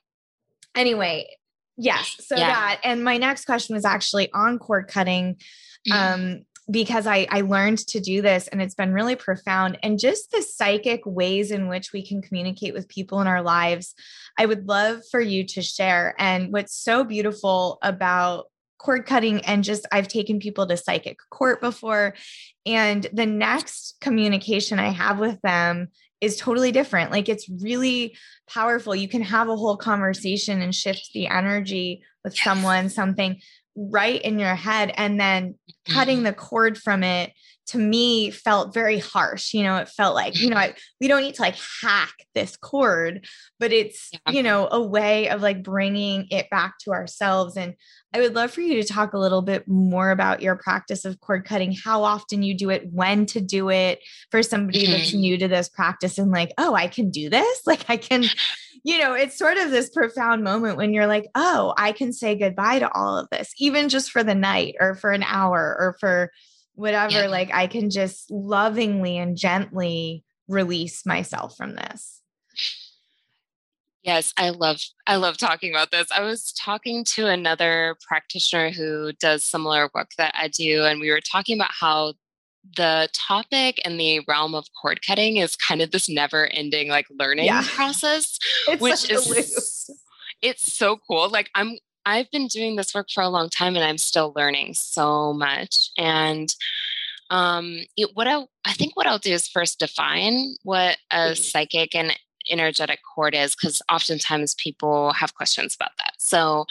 [0.74, 1.26] anyway
[1.76, 2.48] yes so yeah.
[2.48, 5.37] that and my next question was actually on cord cutting
[5.86, 5.92] mm-hmm.
[5.92, 9.78] um because I, I learned to do this and it's been really profound.
[9.82, 13.94] And just the psychic ways in which we can communicate with people in our lives,
[14.38, 16.14] I would love for you to share.
[16.18, 18.46] And what's so beautiful about
[18.78, 22.14] cord cutting and just I've taken people to psychic court before.
[22.66, 25.88] And the next communication I have with them
[26.20, 27.10] is totally different.
[27.10, 28.16] Like it's really
[28.48, 28.94] powerful.
[28.94, 32.44] You can have a whole conversation and shift the energy with yes.
[32.44, 33.40] someone, something
[33.78, 34.92] right in your head.
[34.96, 35.54] And then
[35.88, 36.26] cutting mm-hmm.
[36.26, 37.32] the cord from it
[37.68, 39.52] to me felt very harsh.
[39.52, 42.56] You know, it felt like, you know, I, we don't need to like hack this
[42.56, 43.26] cord,
[43.60, 44.32] but it's, yeah.
[44.32, 47.58] you know, a way of like bringing it back to ourselves.
[47.58, 47.74] And
[48.14, 51.20] I would love for you to talk a little bit more about your practice of
[51.20, 54.92] cord cutting, how often you do it, when to do it for somebody mm-hmm.
[54.92, 57.62] that's new to this practice and like, oh, I can do this.
[57.68, 58.24] Like I can,
[58.84, 62.34] you know, it's sort of this profound moment when you're like, oh, I can say
[62.34, 65.96] goodbye to all of this, even just for the night or for an hour or
[66.00, 66.30] for,
[66.78, 67.26] whatever yeah.
[67.26, 72.22] like i can just lovingly and gently release myself from this
[74.04, 79.12] yes i love i love talking about this i was talking to another practitioner who
[79.14, 82.12] does similar work that i do and we were talking about how
[82.77, 87.07] the topic and the realm of cord cutting is kind of this never ending like
[87.18, 87.64] learning yeah.
[87.68, 88.38] process
[88.79, 89.90] which is
[90.42, 91.77] it's so cool like i'm
[92.09, 95.90] I've been doing this work for a long time and I'm still learning so much.
[95.99, 96.49] And
[97.29, 101.94] um, it, what I, I think what I'll do is first define what a psychic
[101.94, 102.18] and
[102.51, 106.14] energetic cord is, because oftentimes people have questions about that.
[106.18, 106.64] So,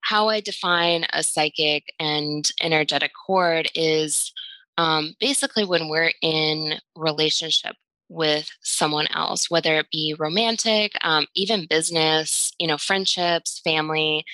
[0.00, 4.32] how I define a psychic and energetic cord is
[4.78, 7.76] um, basically when we're in relationship
[8.08, 14.24] with someone else, whether it be romantic, um, even business, you know, friendships, family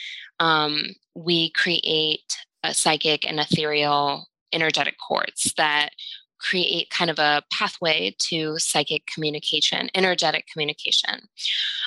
[0.40, 0.82] um,
[1.14, 2.36] we create
[2.72, 5.90] psychic and ethereal energetic cords that
[6.40, 11.20] create kind of a pathway to psychic communication, energetic communication.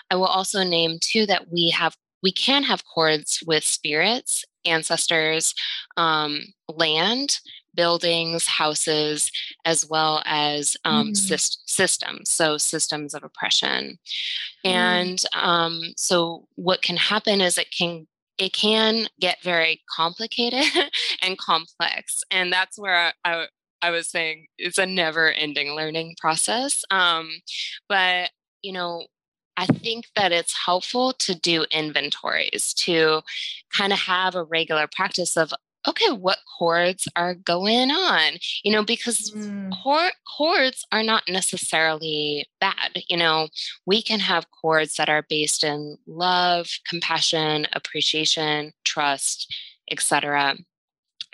[0.10, 5.54] I will also name too that we have we can have cords with spirits, ancestors,
[5.98, 7.39] um, land,
[7.78, 9.32] buildings, houses,
[9.63, 11.12] as well as um, mm.
[11.12, 13.98] syst- systems, so systems of oppression.
[14.66, 14.70] Mm.
[14.70, 20.66] And um, so, what can happen is it can it can get very complicated
[21.22, 22.24] and complex.
[22.30, 23.48] And that's where I, I,
[23.82, 26.86] I, was saying it's a never ending learning process.
[26.92, 27.32] Um,
[27.90, 28.30] but,
[28.62, 29.06] you know,
[29.58, 33.22] I think that it's helpful to do inventories to
[33.76, 35.52] kind of have a regular practice of
[35.88, 38.34] okay, what cords are going on?
[38.63, 39.71] You know, because mm.
[40.38, 43.04] cords are not necessarily bad.
[43.08, 43.47] You know,
[43.86, 49.54] we can have cords that are based in love, compassion, appreciation, trust,
[49.89, 50.58] etc.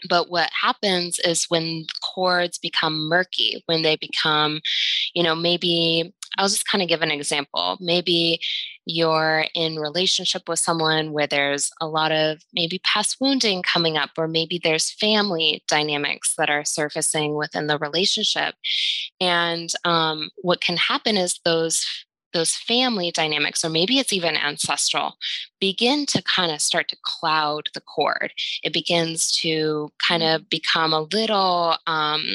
[0.10, 4.60] But what happens is when cords become murky, when they become,
[5.14, 7.78] you know, maybe I'll just kind of give an example.
[7.80, 8.40] Maybe
[8.86, 14.10] you're in relationship with someone where there's a lot of maybe past wounding coming up
[14.18, 18.56] or maybe there's family dynamics that are surfacing within the relationship
[19.22, 21.86] and um, what can happen is those
[22.34, 25.14] those family dynamics, or maybe it's even ancestral,
[25.62, 28.34] begin to kind of start to cloud the cord.
[28.64, 32.26] It begins to kind of become a little, um,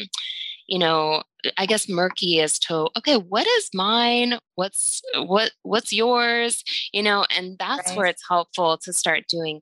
[0.69, 1.23] you know,
[1.57, 4.39] I guess murky as to okay, what is mine?
[4.57, 6.65] What's what what's yours?
[6.93, 7.97] You know, and that's right.
[7.97, 9.61] where it's helpful to start doing.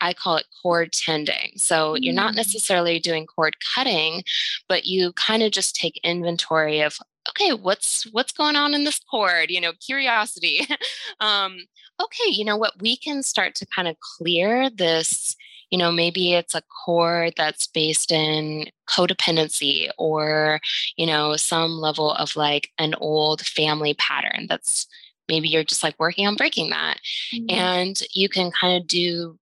[0.00, 1.52] I call it cord tending.
[1.56, 1.98] So mm.
[2.00, 2.36] you're not mm.
[2.36, 4.22] necessarily doing cord cutting,
[4.68, 6.98] but you kind of just take inventory of
[7.28, 9.50] okay, what's what's going on in this cord?
[9.50, 10.66] You know, curiosity.
[11.20, 11.58] um,
[12.02, 12.80] okay, you know what?
[12.80, 15.36] We can start to kind of clear this
[15.70, 20.60] you know maybe it's a cord that's based in codependency or
[20.96, 24.86] you know some level of like an old family pattern that's
[25.28, 26.98] maybe you're just like working on breaking that
[27.34, 27.50] mm-hmm.
[27.50, 29.38] and you can kind of do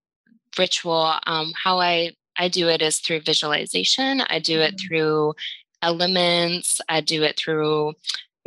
[0.59, 4.87] ritual um, how i i do it is through visualization i do it mm-hmm.
[4.89, 5.35] through
[5.83, 7.93] elements i do it through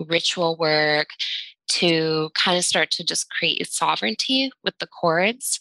[0.07, 1.09] ritual work
[1.67, 5.59] to kind of start to just create sovereignty with the cords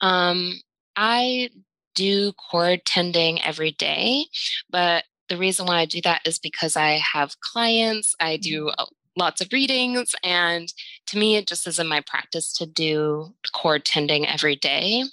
[0.00, 0.54] um,
[0.96, 1.50] I
[1.94, 4.26] do cord tending every day,
[4.70, 8.84] but the reason why I do that is because I have clients, I do mm-hmm.
[9.16, 10.72] lots of readings, and
[11.06, 15.04] to me, it just isn't my practice to do cord tending every day.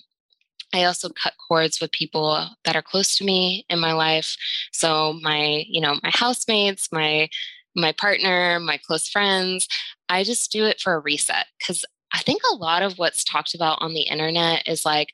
[0.73, 4.35] I also cut cords with people that are close to me in my life.
[4.71, 7.29] So my, you know, my housemates, my
[7.75, 9.67] my partner, my close friends,
[10.09, 13.53] I just do it for a reset cuz I think a lot of what's talked
[13.53, 15.13] about on the internet is like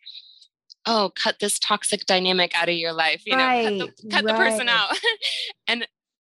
[0.85, 4.23] oh, cut this toxic dynamic out of your life, you right, know, cut, the, cut
[4.23, 4.31] right.
[4.31, 4.97] the person out.
[5.67, 5.87] and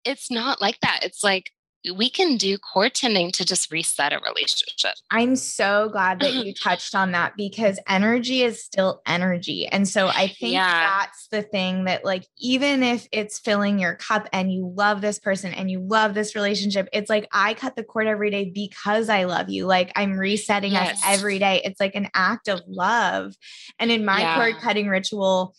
[0.05, 1.00] it's not like that.
[1.03, 1.50] It's like
[1.95, 4.95] we can do cord tending to just reset a relationship.
[5.11, 9.66] I'm so glad that you touched on that because energy is still energy.
[9.66, 11.03] And so I think yeah.
[11.03, 15.18] that's the thing that, like, even if it's filling your cup and you love this
[15.18, 19.09] person and you love this relationship, it's like I cut the cord every day because
[19.09, 19.66] I love you.
[19.66, 20.95] Like, I'm resetting yes.
[20.95, 21.62] us every day.
[21.64, 23.35] It's like an act of love.
[23.78, 24.35] And in my yeah.
[24.37, 25.57] cord cutting ritual,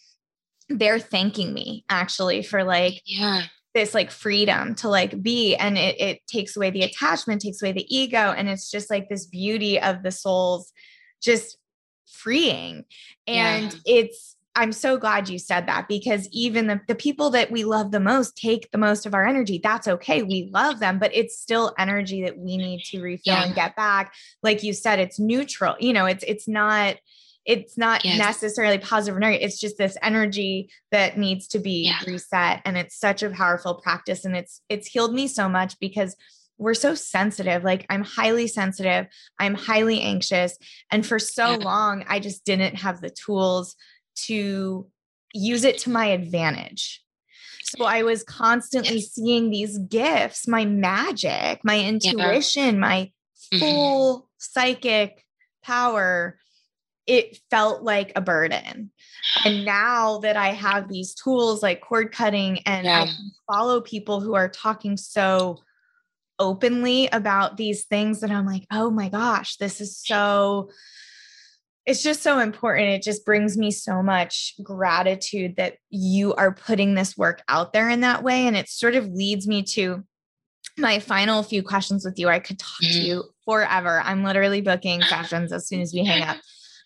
[0.70, 3.44] they're thanking me actually for like, yeah
[3.74, 7.72] this like freedom to like be and it, it takes away the attachment takes away
[7.72, 10.72] the ego and it's just like this beauty of the souls
[11.22, 11.58] just
[12.08, 12.86] freeing
[13.28, 14.04] and yeah.
[14.04, 17.92] it's i'm so glad you said that because even the, the people that we love
[17.92, 21.40] the most take the most of our energy that's okay we love them but it's
[21.40, 23.44] still energy that we need to refill yeah.
[23.46, 24.14] and get back
[24.44, 26.96] like you said it's neutral you know it's it's not
[27.46, 28.18] it's not yes.
[28.18, 29.46] necessarily positive or negative.
[29.46, 32.00] It's just this energy that needs to be yeah.
[32.08, 32.62] reset.
[32.64, 34.24] And it's such a powerful practice.
[34.26, 36.16] And it's it's healed me so much because
[36.58, 37.64] we're so sensitive.
[37.64, 39.08] Like I'm highly sensitive.
[39.40, 40.58] I'm highly anxious.
[40.92, 41.58] And for so yeah.
[41.58, 43.76] long, I just didn't have the tools
[44.28, 44.88] to
[45.34, 47.02] use it to my advantage.
[47.64, 49.14] So I was constantly yes.
[49.14, 52.80] seeing these gifts, my magic, my intuition, yeah.
[52.80, 53.12] my
[53.52, 53.60] mm-hmm.
[53.60, 54.26] full mm-hmm.
[54.38, 55.26] psychic
[55.64, 56.38] power
[57.08, 58.92] it felt like a burden.
[59.46, 63.06] And now that I have these tools like cord cutting and yeah.
[63.08, 65.58] I follow people who are talking so
[66.40, 70.70] openly about these things that I'm like, oh my gosh, this is so
[71.86, 72.90] it's just so important.
[72.90, 77.90] It just brings me so much gratitude that you are putting this work out there
[77.90, 78.48] in that way.
[78.48, 80.02] And it sort of leads me to
[80.78, 82.30] my final few questions with you.
[82.30, 83.00] I could talk mm-hmm.
[83.00, 84.00] to you forever.
[84.00, 86.38] I'm literally booking sessions as soon as we hang up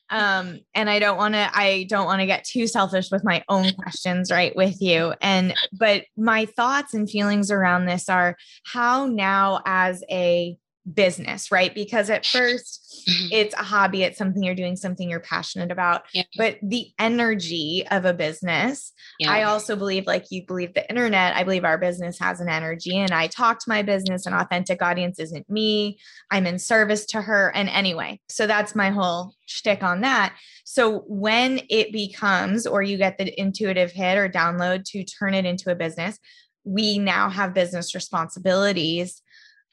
[0.09, 3.43] um and i don't want to i don't want to get too selfish with my
[3.49, 5.13] own questions right with you.
[5.21, 10.57] And but my thoughts and feelings around this are how now as a
[10.93, 11.73] business, right?
[11.75, 13.27] Because at first mm-hmm.
[13.31, 16.03] it's a hobby, it's something you're doing, something you're passionate about.
[16.13, 16.23] Yeah.
[16.37, 19.31] But the energy of a business, yeah.
[19.31, 22.97] I also believe, like you believe the internet, I believe our business has an energy.
[22.97, 25.99] And I talk to my business, an authentic audience isn't me.
[26.31, 27.51] I'm in service to her.
[27.53, 30.35] And anyway, so that's my whole shtick on that.
[30.63, 35.45] So when it becomes, or you get the intuitive hit or download to turn it
[35.45, 36.17] into a business,
[36.63, 39.21] we now have business responsibilities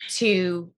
[0.08, 0.72] to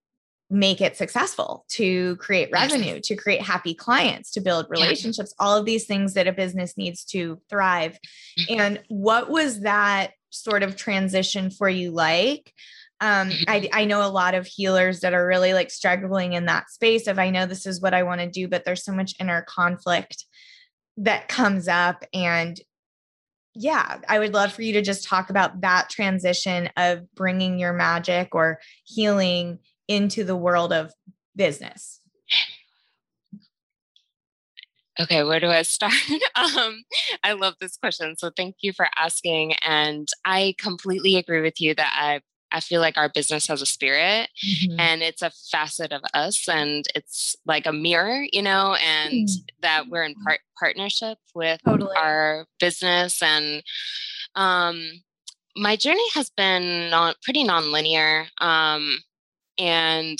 [0.48, 5.64] make it successful, to create revenue, to create happy clients, to build relationships, all of
[5.64, 7.98] these things that a business needs to thrive.
[8.48, 12.52] And what was that sort of transition for you like?
[13.00, 13.44] Um, mm-hmm.
[13.48, 17.06] I, I know a lot of healers that are really like struggling in that space
[17.06, 19.42] of I know this is what I want to do, but there's so much inner
[19.42, 20.24] conflict
[20.98, 22.04] that comes up.
[22.14, 22.58] And
[23.54, 27.72] yeah, I would love for you to just talk about that transition of bringing your
[27.72, 29.58] magic or healing
[29.88, 30.92] into the world of
[31.34, 32.00] business?
[34.98, 35.92] Okay, where do I start?
[36.34, 36.82] um,
[37.22, 38.16] I love this question.
[38.16, 39.52] So thank you for asking.
[39.66, 42.20] And I completely agree with you that I
[42.52, 44.78] I feel like our business has a spirit mm-hmm.
[44.78, 49.60] and it's a facet of us and it's like a mirror, you know, and mm-hmm.
[49.62, 51.96] that we're in part partnership with totally.
[51.96, 53.62] our business and
[54.36, 54.80] um
[55.56, 58.26] my journey has been non pretty nonlinear.
[58.40, 58.98] Um
[59.58, 60.18] and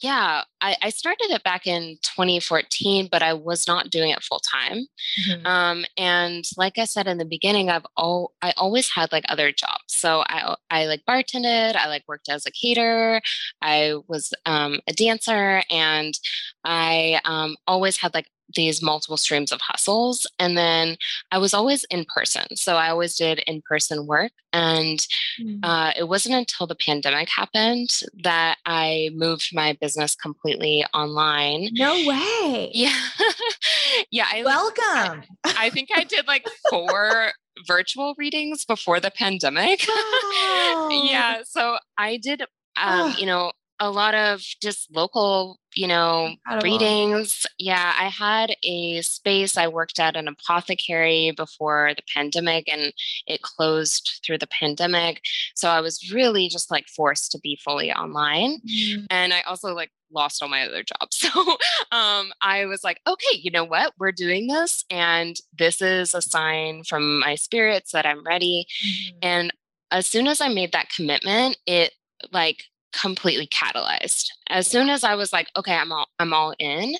[0.00, 4.40] yeah, I, I, started it back in 2014, but I was not doing it full
[4.40, 4.86] time.
[5.28, 5.46] Mm-hmm.
[5.46, 9.52] Um, and like I said in the beginning, I've all I always had like other
[9.52, 9.84] jobs.
[9.88, 13.20] So I I like bartended, I like worked as a caterer,
[13.60, 16.18] I was um, a dancer, and
[16.64, 20.26] I um, always had like these multiple streams of hustles.
[20.38, 20.96] And then
[21.30, 22.56] I was always in person.
[22.56, 24.32] So I always did in person work.
[24.52, 24.98] And
[25.40, 25.64] mm-hmm.
[25.64, 30.53] uh, it wasn't until the pandemic happened that I moved my business completely
[30.94, 31.68] online.
[31.72, 32.70] No way.
[32.72, 32.98] Yeah.
[34.10, 34.26] yeah.
[34.32, 35.24] I, Welcome.
[35.44, 37.32] I, I think I did like four
[37.66, 39.86] virtual readings before the pandemic.
[40.34, 40.88] Wow.
[40.90, 41.42] yeah.
[41.44, 42.42] So I did,
[42.76, 46.64] um, you know, a lot of just local you know, Incredible.
[46.64, 47.46] readings.
[47.58, 52.92] Yeah, I had a space I worked at an apothecary before the pandemic and
[53.26, 55.20] it closed through the pandemic.
[55.54, 58.58] So I was really just like forced to be fully online.
[58.60, 59.06] Mm-hmm.
[59.10, 61.24] And I also like lost all my other jobs.
[61.34, 61.56] So
[61.90, 63.94] um, I was like, okay, you know what?
[63.98, 64.84] We're doing this.
[64.90, 68.66] And this is a sign from my spirits that I'm ready.
[68.86, 69.18] Mm-hmm.
[69.22, 69.52] And
[69.90, 71.92] as soon as I made that commitment, it
[72.30, 72.64] like
[73.00, 74.28] completely catalyzed.
[74.50, 76.94] As soon as I was like, okay, I'm all I'm all in,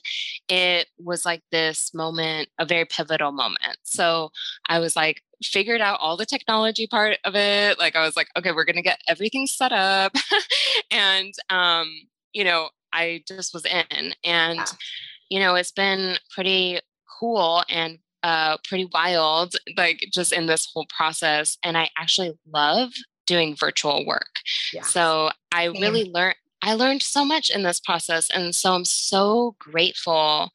[0.49, 3.79] it was like this moment, a very pivotal moment.
[3.83, 4.31] So
[4.69, 7.79] I was like, figured out all the technology part of it.
[7.79, 10.15] Like I was like, okay, we're gonna get everything set up.
[10.91, 11.91] and um,
[12.33, 14.15] you know, I just was in.
[14.25, 14.61] And,
[15.29, 16.81] you know, it's been pretty
[17.19, 21.59] cool and uh, pretty wild, like just in this whole process.
[21.63, 22.91] And I actually love
[23.27, 24.41] doing virtual work.
[24.73, 24.83] Yeah.
[24.83, 28.31] So I really learned I learned so much in this process.
[28.31, 30.51] And so I'm so grateful.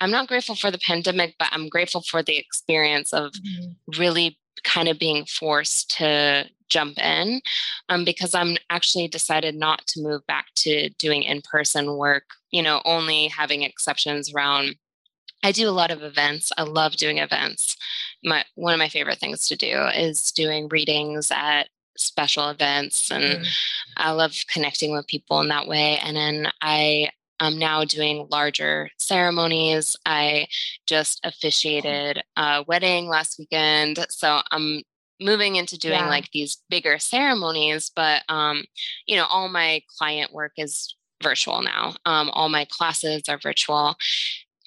[0.00, 4.00] I'm not grateful for the pandemic, but I'm grateful for the experience of mm-hmm.
[4.00, 7.42] really kind of being forced to jump in
[7.90, 12.62] um, because I'm actually decided not to move back to doing in person work, you
[12.62, 14.76] know, only having exceptions around.
[15.42, 16.52] I do a lot of events.
[16.56, 17.76] I love doing events.
[18.24, 21.68] My one of my favorite things to do is doing readings at
[22.00, 23.46] special events and mm.
[23.96, 25.98] I love connecting with people in that way.
[25.98, 29.96] And then I am now doing larger ceremonies.
[30.06, 30.46] I
[30.86, 34.04] just officiated a wedding last weekend.
[34.10, 34.82] So I'm
[35.20, 36.08] moving into doing yeah.
[36.08, 38.64] like these bigger ceremonies, but um,
[39.06, 41.94] you know, all my client work is virtual now.
[42.06, 43.96] Um, all my classes are virtual.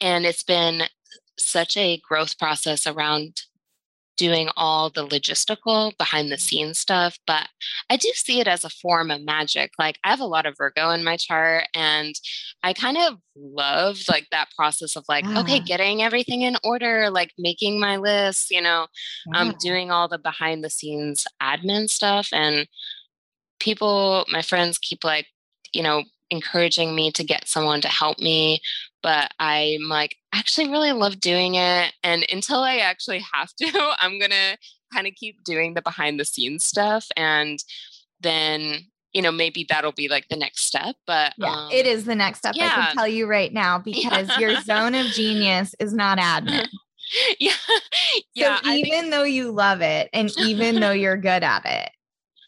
[0.02, 0.84] And it's been
[1.38, 3.42] such a growth process around
[4.16, 7.48] doing all the logistical behind the scenes stuff, but
[7.90, 9.72] I do see it as a form of magic.
[9.80, 12.14] Like I have a lot of Virgo in my chart and
[12.62, 15.40] I kind of love like that process of like, yeah.
[15.40, 18.88] okay, getting everything in order, like making my list, you know,
[19.34, 19.40] yeah.
[19.40, 22.30] um, doing all the behind the scenes admin stuff.
[22.32, 22.68] And
[23.60, 25.26] people, my friends keep like,
[25.74, 28.60] you know, encouraging me to get someone to help me
[29.04, 31.94] but I'm like, actually really love doing it.
[32.04, 34.58] And until I actually have to, I'm going to
[34.94, 37.08] kind of keep doing the behind the scenes stuff.
[37.16, 37.60] And
[38.22, 40.96] then, you know, maybe that'll be like the next step.
[41.06, 42.56] But yeah, um, it is the next step.
[42.56, 42.74] Yeah.
[42.76, 44.40] I can tell you right now because yeah.
[44.40, 46.68] your zone of genius is not admin.
[47.40, 47.52] yeah.
[48.34, 48.62] yeah.
[48.62, 51.92] So even think- though you love it and even though you're good at it,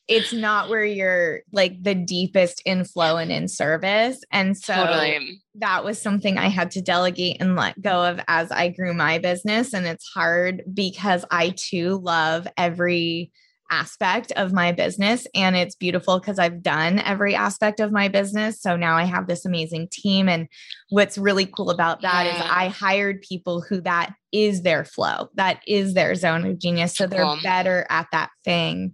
[0.07, 4.19] it's not where you're like the deepest in flow and in service.
[4.31, 5.41] And so totally.
[5.55, 9.17] that was something I had to delegate and let go of as I grew my
[9.17, 9.73] business.
[9.73, 13.31] And it's hard because I too love every
[13.71, 15.25] aspect of my business.
[15.33, 18.61] And it's beautiful because I've done every aspect of my business.
[18.61, 20.29] So now I have this amazing team.
[20.29, 20.47] And
[20.89, 22.35] what's really cool about that yeah.
[22.35, 26.95] is I hired people who that is their flow, that is their zone of genius.
[26.95, 27.39] So they're cool.
[27.41, 28.93] better at that thing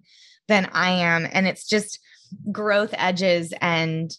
[0.52, 1.26] than I am.
[1.32, 1.98] And it's just
[2.52, 4.16] growth edges and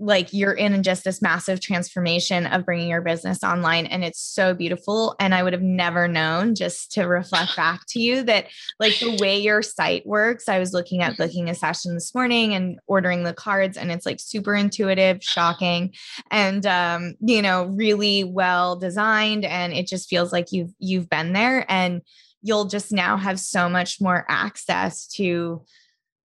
[0.00, 4.52] like you're in just this massive transformation of bringing your business online and it's so
[4.52, 5.14] beautiful.
[5.20, 8.48] And i would have never known just to reflect back to you that
[8.80, 12.54] like the way your site works i was looking at booking a session this morning
[12.54, 15.94] and ordering the cards and it's like super intuitive shocking
[16.32, 21.32] and um you know really well designed and it just feels like you've you've been
[21.32, 21.64] there.
[21.68, 22.02] And
[22.44, 25.64] you'll just now have so much more access to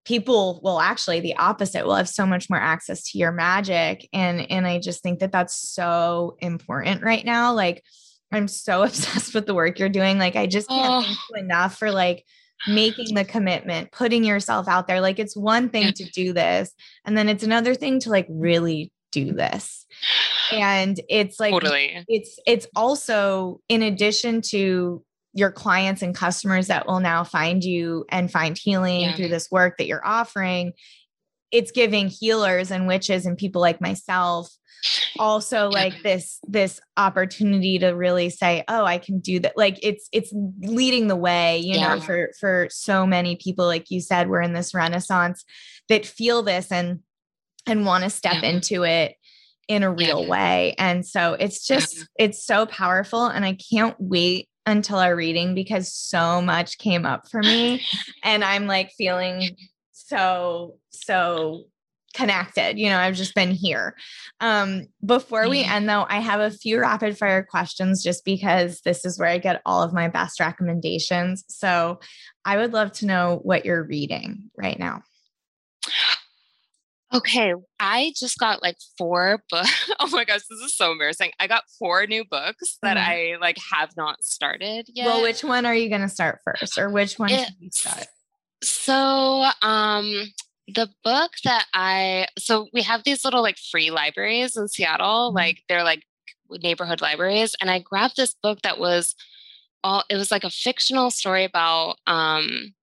[0.05, 0.61] people.
[0.63, 1.85] Well actually the opposite.
[1.85, 4.07] Will have so much more access to your magic.
[4.13, 7.53] And and i just think that that's so important right now.
[7.53, 7.83] Like
[8.31, 10.19] i'm so obsessed with the work you're doing.
[10.19, 11.01] Like i just can't oh.
[11.01, 12.23] thank you enough for like
[12.67, 15.01] making the commitment putting yourself out there.
[15.01, 16.71] Like it's one thing to do this
[17.05, 19.87] and then it's another thing to like really do this.
[20.51, 22.03] And it's like totally.
[22.07, 25.03] it's it's also in addition to
[25.33, 29.15] your clients and customers that will now find you and find healing yeah.
[29.15, 30.73] through this work that you're offering
[31.53, 34.51] it's giving healers and witches and people like myself
[35.17, 40.09] also like this this opportunity to really say oh i can do that like it's
[40.11, 41.95] it's leading the way you yeah.
[41.95, 45.45] know for for so many people like you said we're in this renaissance
[45.87, 46.99] that feel this and
[47.65, 48.49] and want to step yeah.
[48.49, 49.15] into it
[49.69, 54.49] in a real way and so it's just it's so powerful and i can't wait
[54.65, 57.81] until our reading because so much came up for me
[58.23, 59.57] and I'm like feeling
[59.91, 61.65] so so
[62.13, 62.77] connected.
[62.77, 63.95] You know, I've just been here.
[64.39, 69.03] Um, before we end though, I have a few rapid fire questions just because this
[69.03, 71.43] is where I get all of my best recommendations.
[71.47, 71.99] So
[72.45, 75.01] I would love to know what you're reading right now.
[77.13, 79.91] Okay, I just got like four books.
[79.99, 81.31] oh my gosh, this is so embarrassing.
[81.39, 83.09] I got four new books that mm-hmm.
[83.09, 85.05] I like have not started yet.
[85.05, 88.07] Well, which one are you going to start first or which one should you start?
[88.63, 90.31] So, um
[90.69, 95.35] the book that I so we have these little like free libraries in Seattle, mm-hmm.
[95.35, 96.03] like they're like
[96.49, 99.15] neighborhood libraries and I grabbed this book that was
[99.83, 102.73] all it was like a fictional story about um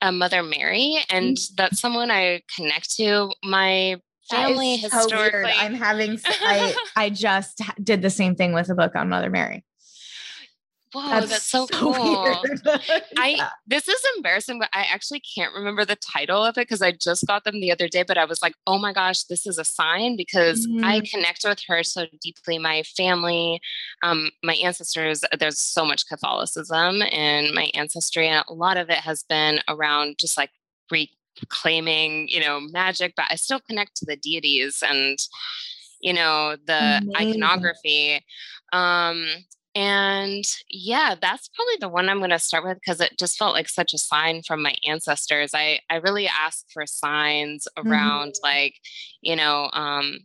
[0.00, 1.54] a Mother Mary, and mm-hmm.
[1.56, 3.32] that's someone I connect to.
[3.44, 5.52] My family historically.
[5.52, 6.18] So I'm having.
[6.26, 9.64] I I just did the same thing with a book on Mother Mary.
[10.92, 11.94] Whoa, that's, that's so, so, cool.
[13.18, 13.48] I yeah.
[13.66, 17.26] this is embarrassing, but I actually can't remember the title of it because I just
[17.26, 18.02] got them the other day.
[18.02, 20.82] But I was like, oh my gosh, this is a sign because mm.
[20.84, 22.58] I connect with her so deeply.
[22.58, 23.60] My family,
[24.02, 28.98] um, my ancestors, there's so much Catholicism in my ancestry, and a lot of it
[28.98, 30.50] has been around just like
[30.90, 35.18] reclaiming, you know, magic, but I still connect to the deities and
[36.00, 37.16] you know the Amazing.
[37.16, 38.24] iconography
[38.72, 39.26] um
[39.76, 43.52] and yeah, that's probably the one I'm going to start with because it just felt
[43.52, 45.50] like such a sign from my ancestors.
[45.52, 48.42] I, I really asked for signs around mm-hmm.
[48.42, 48.76] like,
[49.20, 50.20] you know, um,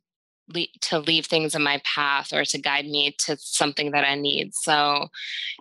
[0.47, 4.15] le- to leave things in my path or to guide me to something that I
[4.15, 4.53] need.
[4.55, 5.07] So,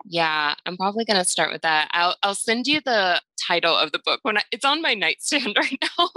[0.04, 1.88] yeah, I'm probably going to start with that.
[1.92, 5.54] I'll I'll send you the title of the book when I, it's on my nightstand
[5.58, 6.08] right now.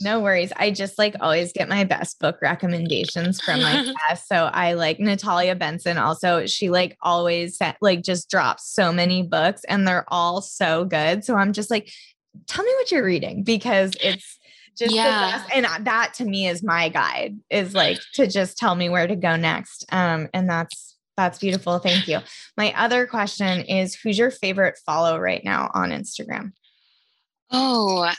[0.00, 0.52] no worries.
[0.56, 4.28] I just like always get my best book recommendations from my guests.
[4.28, 6.46] So I like Natalia Benson also.
[6.46, 11.24] She like always set, like just drops so many books and they're all so good.
[11.24, 11.90] So I'm just like,
[12.46, 14.38] tell me what you're reading because it's
[14.76, 15.42] just yeah.
[15.54, 19.16] and that to me is my guide is like to just tell me where to
[19.16, 22.18] go next um and that's that's beautiful thank you.
[22.56, 26.52] My other question is who's your favorite follow right now on instagram?
[27.50, 28.10] Oh.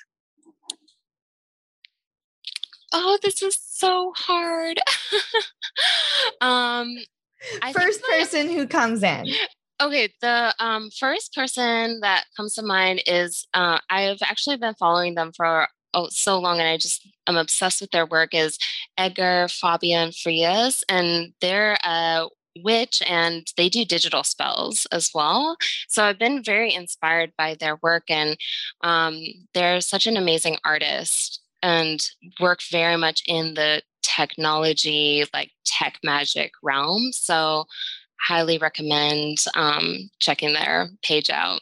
[2.93, 4.79] Oh this is so hard.
[6.39, 6.95] Um
[7.73, 9.25] first person who comes in.
[9.81, 15.15] Okay, the um, first person that comes to mind is uh, I've actually been following
[15.15, 18.57] them for oh, so long and I just I'm obsessed with their work is
[18.97, 22.27] Edgar Fabian Frias and they're a
[22.63, 25.57] witch and they do digital spells as well.
[25.87, 28.37] So I've been very inspired by their work and
[28.81, 29.19] um,
[29.53, 32.03] they're such an amazing artist and
[32.39, 37.11] work very much in the technology like tech magic realm.
[37.11, 37.65] So
[38.19, 41.61] highly recommend um, checking their page out.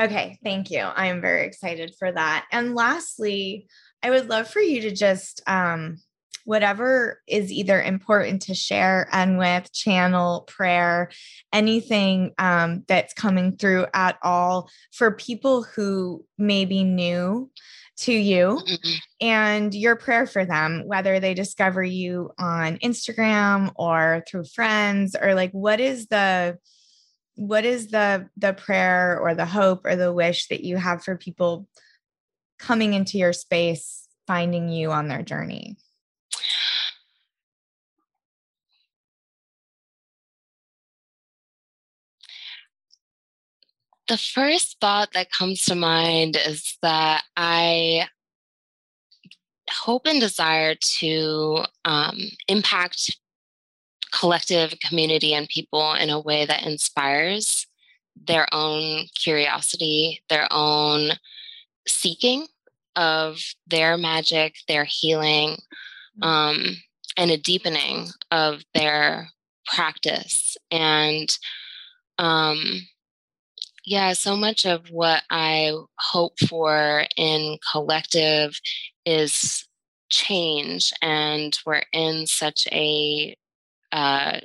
[0.00, 0.80] Okay, thank you.
[0.80, 2.46] I am very excited for that.
[2.50, 3.68] And lastly,
[4.02, 5.98] I would love for you to just um,
[6.44, 11.10] whatever is either important to share and with channel prayer,
[11.52, 17.50] anything um, that's coming through at all for people who may be new
[17.96, 18.94] to you mm-hmm.
[19.20, 25.34] and your prayer for them, whether they discover you on Instagram or through friends, or
[25.34, 26.58] like what is the
[27.36, 31.16] what is the the prayer or the hope or the wish that you have for
[31.16, 31.66] people
[32.58, 35.76] coming into your space finding you on their journey?
[44.06, 48.06] The first thought that comes to mind is that i
[49.70, 52.18] hope and desire to um,
[52.48, 53.18] impact
[54.18, 57.66] collective community and people in a way that inspires
[58.26, 61.10] their own curiosity, their own
[61.86, 62.46] seeking
[62.96, 65.56] of their magic, their healing,
[66.20, 66.22] mm-hmm.
[66.22, 66.76] um,
[67.16, 69.28] and a deepening of their
[69.66, 70.56] practice.
[70.70, 71.36] And
[72.18, 72.86] um,
[73.84, 78.58] yeah, so much of what I hope for in collective
[79.04, 79.66] is
[80.10, 83.36] change, and we're in such a
[83.94, 84.40] uh,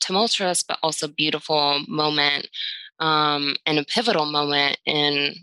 [0.00, 2.48] tumultuous but also beautiful moment
[3.00, 5.34] um, and a pivotal moment in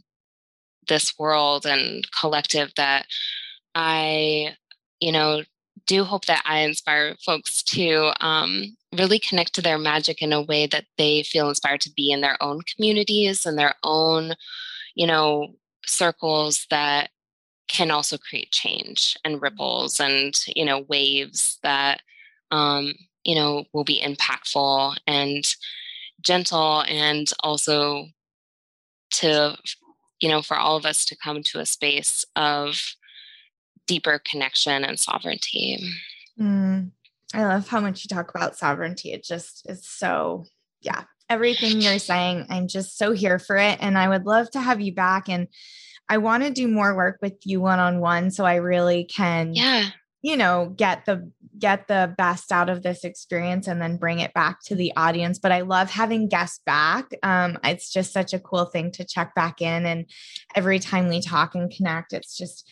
[0.88, 3.08] this world and collective that
[3.74, 4.56] I,
[5.00, 5.44] you know,
[5.88, 10.42] do hope that I inspire folks to um, really connect to their magic in a
[10.42, 14.34] way that they feel inspired to be in their own communities and their own,
[14.96, 15.56] you know,
[15.86, 17.10] circles that
[17.68, 22.02] can also create change and ripples and you know waves that
[22.52, 22.94] um,
[23.26, 25.44] you know, will be impactful and
[26.22, 28.06] gentle and also
[29.12, 29.58] to,
[30.20, 32.80] you know, for all of us to come to a space of
[33.88, 35.80] deeper connection and sovereignty.
[36.40, 36.92] Mm,
[37.34, 39.12] I love how much you talk about sovereignty.
[39.12, 40.46] It just is so,
[40.82, 43.80] yeah, everything you're saying, I'm just so here for it.
[43.82, 45.48] And I would love to have you back and
[46.08, 49.56] I want to do more work with you one on one so I really can
[49.56, 49.90] yeah
[50.22, 54.34] you know get the get the best out of this experience and then bring it
[54.34, 55.40] back to the audience.
[55.40, 57.10] But i love having guests back.
[57.24, 59.86] Um, it's just such a cool thing to check back in.
[59.86, 60.06] And
[60.56, 62.70] every time we talk and connect it's just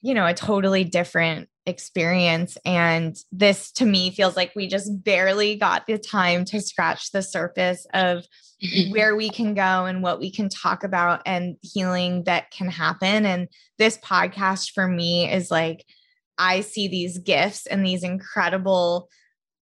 [0.00, 2.56] you know a totally different experience.
[2.64, 7.22] And this to me feels like we just barely got the time to scratch the
[7.22, 8.24] surface of
[8.90, 13.26] where we can go and what we can talk about and healing that can happen.
[13.26, 15.84] And this podcast for me is like
[16.38, 19.08] I see these gifts and these incredible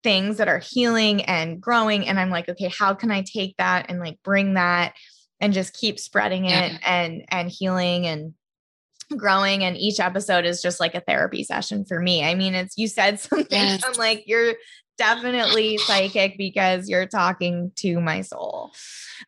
[0.03, 2.07] things that are healing and growing.
[2.07, 4.95] And I'm like, okay, how can I take that and like bring that
[5.39, 6.77] and just keep spreading it yeah.
[6.83, 8.33] and and healing and
[9.17, 12.23] growing and each episode is just like a therapy session for me.
[12.23, 13.83] I mean, it's you said something yes.
[13.85, 14.55] I'm like you're
[15.01, 18.71] definitely psychic because you're talking to my soul.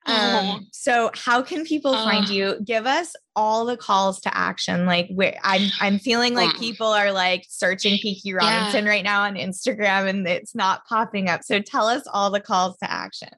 [0.06, 2.60] Um, so how can people find you?
[2.64, 4.86] Give us all the calls to action.
[4.86, 8.92] Like where I'm I'm feeling like people are like searching Kiki Robinson yeah.
[8.92, 11.44] right now on Instagram and it's not popping up.
[11.44, 13.30] So tell us all the calls to action.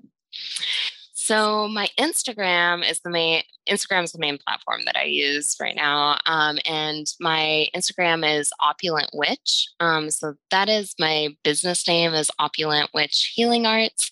[1.25, 5.75] So my Instagram is the main Instagram is the main platform that I use right
[5.75, 9.69] now, um, and my Instagram is Opulent Witch.
[9.79, 14.11] Um, so that is my business name is Opulent Witch Healing Arts.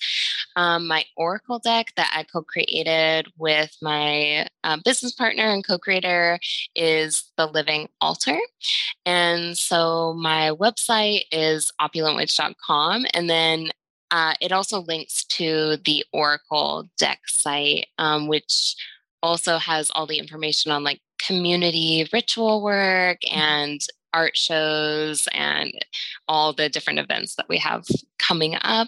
[0.56, 6.40] Um, my Oracle deck that I co-created with my uh, business partner and co-creator
[6.76, 8.40] is the Living Altar,
[9.06, 13.70] and so my website is opulentwitch.com, and then
[14.14, 18.76] uh, it also links to the Oracle deck site, um, which
[19.24, 23.40] also has all the information on like community ritual work mm-hmm.
[23.40, 23.82] and
[24.14, 25.74] art shows and
[26.28, 27.86] all the different events that we have
[28.20, 28.88] coming up.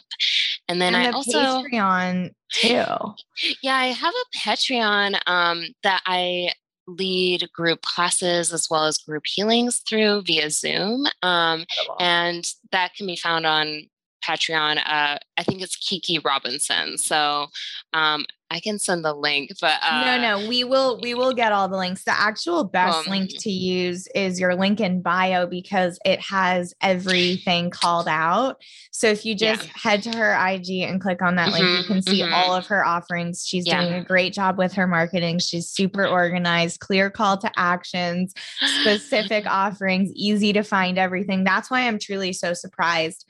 [0.69, 2.85] And then and I also Patreon too.
[3.63, 6.51] Yeah, I have a Patreon um, that I
[6.87, 11.07] lead group classes as well as group healings through via Zoom.
[11.23, 11.65] Um,
[11.99, 13.87] and that can be found on
[14.25, 14.77] Patreon.
[14.77, 16.97] Uh, I think it's Kiki Robinson.
[16.97, 17.47] So
[17.93, 21.51] um, I can send the link, but uh, no, no, we will we will get
[21.51, 22.03] all the links.
[22.03, 26.73] The actual best um, link to use is your link in bio because it has
[26.79, 28.61] everything called out.
[28.91, 29.71] So if you just yeah.
[29.75, 32.33] head to her IG and click on that mm-hmm, link, you mm-hmm, can see mm-hmm.
[32.33, 33.45] all of her offerings.
[33.45, 33.81] She's yeah.
[33.81, 35.39] doing a great job with her marketing.
[35.39, 38.33] She's super organized, clear call to actions,
[38.81, 41.43] specific offerings, easy to find everything.
[41.43, 43.25] That's why I'm truly so surprised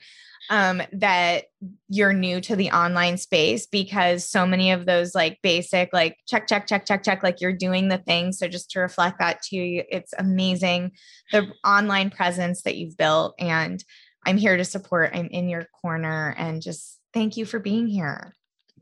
[0.50, 1.44] um, that
[1.88, 6.46] you're new to the online space because so many of those like basic like check
[6.46, 8.32] check check check check like you're doing the thing.
[8.32, 10.92] So just to reflect that to you it's amazing
[11.32, 13.34] the online presence that you've built.
[13.38, 13.82] And
[14.24, 15.10] i'm here to support.
[15.14, 16.34] I'm in your corner.
[16.38, 18.34] And just thank you for being here.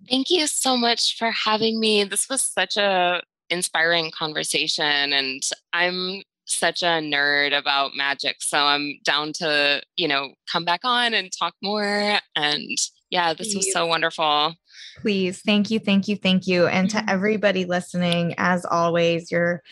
[0.08, 2.04] Thank you so much for having me.
[2.04, 5.12] This was such a inspiring conversation.
[5.12, 5.42] And
[5.72, 6.22] i'm
[6.56, 8.36] such a nerd about magic.
[8.40, 12.18] So I'm down to, you know, come back on and talk more.
[12.36, 12.78] And
[13.10, 14.54] yeah, this was so wonderful.
[15.00, 15.40] Please.
[15.40, 15.78] Thank you.
[15.78, 16.16] Thank you.
[16.16, 16.66] Thank you.
[16.66, 17.08] And to mm-hmm.
[17.08, 19.62] everybody listening, as always, you're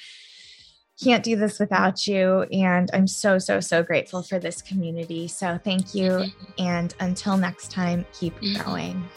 [1.02, 2.42] can't do this without you.
[2.52, 5.26] And I'm so, so, so grateful for this community.
[5.26, 6.10] So thank you.
[6.10, 6.52] Mm-hmm.
[6.58, 8.62] And until next time, keep mm-hmm.
[8.62, 9.08] going.